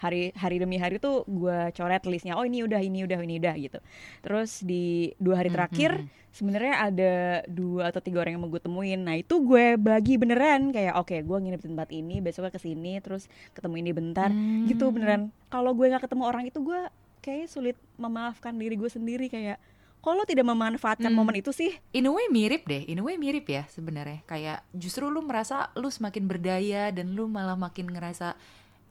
hari 0.00 0.32
hari 0.32 0.56
demi 0.56 0.74
hari 0.74 0.96
tuh 0.96 1.22
gue 1.24 1.70
coret 1.70 2.00
listnya 2.04 2.34
oh 2.34 2.42
ini 2.42 2.64
udah 2.64 2.80
ini 2.80 3.04
udah 3.04 3.20
ini 3.20 3.36
udah 3.36 3.54
gitu 3.54 3.78
terus 4.20 4.60
di 4.60 5.12
dua 5.16 5.44
hari 5.44 5.48
Hmm, 5.48 5.56
terakhir 5.60 5.90
hmm, 6.00 6.08
sebenarnya 6.30 6.74
ada 6.80 7.12
dua 7.46 7.92
atau 7.92 8.00
tiga 8.00 8.24
orang 8.24 8.34
yang 8.34 8.42
mau 8.42 8.48
gue 8.48 8.58
temuin 8.58 8.96
nah 8.96 9.12
itu 9.12 9.36
gue 9.38 9.76
bagi 9.76 10.16
beneran 10.16 10.70
kayak 10.70 10.96
oke 10.96 11.16
gue 11.20 11.36
nginep 11.38 11.60
di 11.60 11.68
tempat 11.68 11.88
ini 11.90 12.16
besoknya 12.18 12.48
ke 12.48 12.56
sini 12.56 12.96
terus 12.98 13.28
ketemu 13.52 13.74
ini 13.78 13.90
bentar 13.92 14.28
Hmm. 14.30 14.64
gitu 14.64 14.88
beneran 14.88 15.28
kalau 15.46 15.70
gue 15.70 15.86
nggak 15.86 16.08
ketemu 16.08 16.22
orang 16.24 16.44
itu 16.44 16.58
gue 16.58 16.80
kayak 17.20 17.46
sulit 17.46 17.76
memaafkan 17.94 18.56
diri 18.56 18.74
gue 18.74 18.88
sendiri 18.88 19.28
kayak 19.28 19.60
kalau 20.00 20.24
tidak 20.24 20.48
memanfaatkan 20.48 21.12
Hmm. 21.12 21.20
momen 21.20 21.36
itu 21.36 21.52
sih 21.52 21.76
In 21.92 22.08
a 22.08 22.12
way 22.14 22.24
mirip 22.32 22.64
deh, 22.64 22.88
in 22.88 22.96
a 22.96 23.04
way 23.04 23.20
mirip 23.20 23.44
ya 23.44 23.68
sebenarnya. 23.68 24.24
Kayak 24.24 24.64
justru 24.72 25.04
lu 25.06 25.20
merasa 25.20 25.68
lu 25.76 25.92
semakin 25.92 26.24
berdaya 26.24 26.88
dan 26.88 27.12
lu 27.12 27.28
malah 27.28 27.52
makin 27.52 27.84
ngerasa 27.84 28.32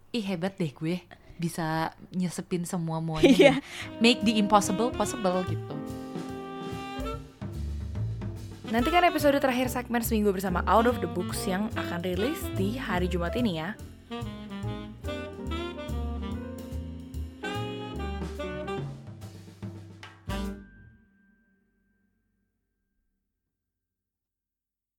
ih 0.09 0.23
hebat 0.23 0.55
deh 0.55 0.69
gue 0.69 0.99
bisa 1.35 1.89
nyesepin 2.11 2.63
semua 2.63 2.99
muanya 3.05 3.29
Iya. 3.29 3.53
dan 3.55 3.63
make 3.97 4.19
the 4.21 4.35
impossible 4.35 4.89
possible 4.89 5.39
gitu. 5.45 5.75
Nantikan 8.69 9.01
episode 9.01 9.33
terakhir 9.35 9.65
segmen 9.65 10.05
seminggu 10.05 10.29
bersama 10.29 10.61
Out 10.69 10.85
of 10.85 11.01
the 11.01 11.09
Books 11.09 11.41
yang 11.43 11.73
akan 11.73 12.05
rilis 12.05 12.37
di 12.53 12.77
hari 12.77 13.09
Jumat 13.09 13.33
ini 13.33 13.57
ya. 13.57 13.73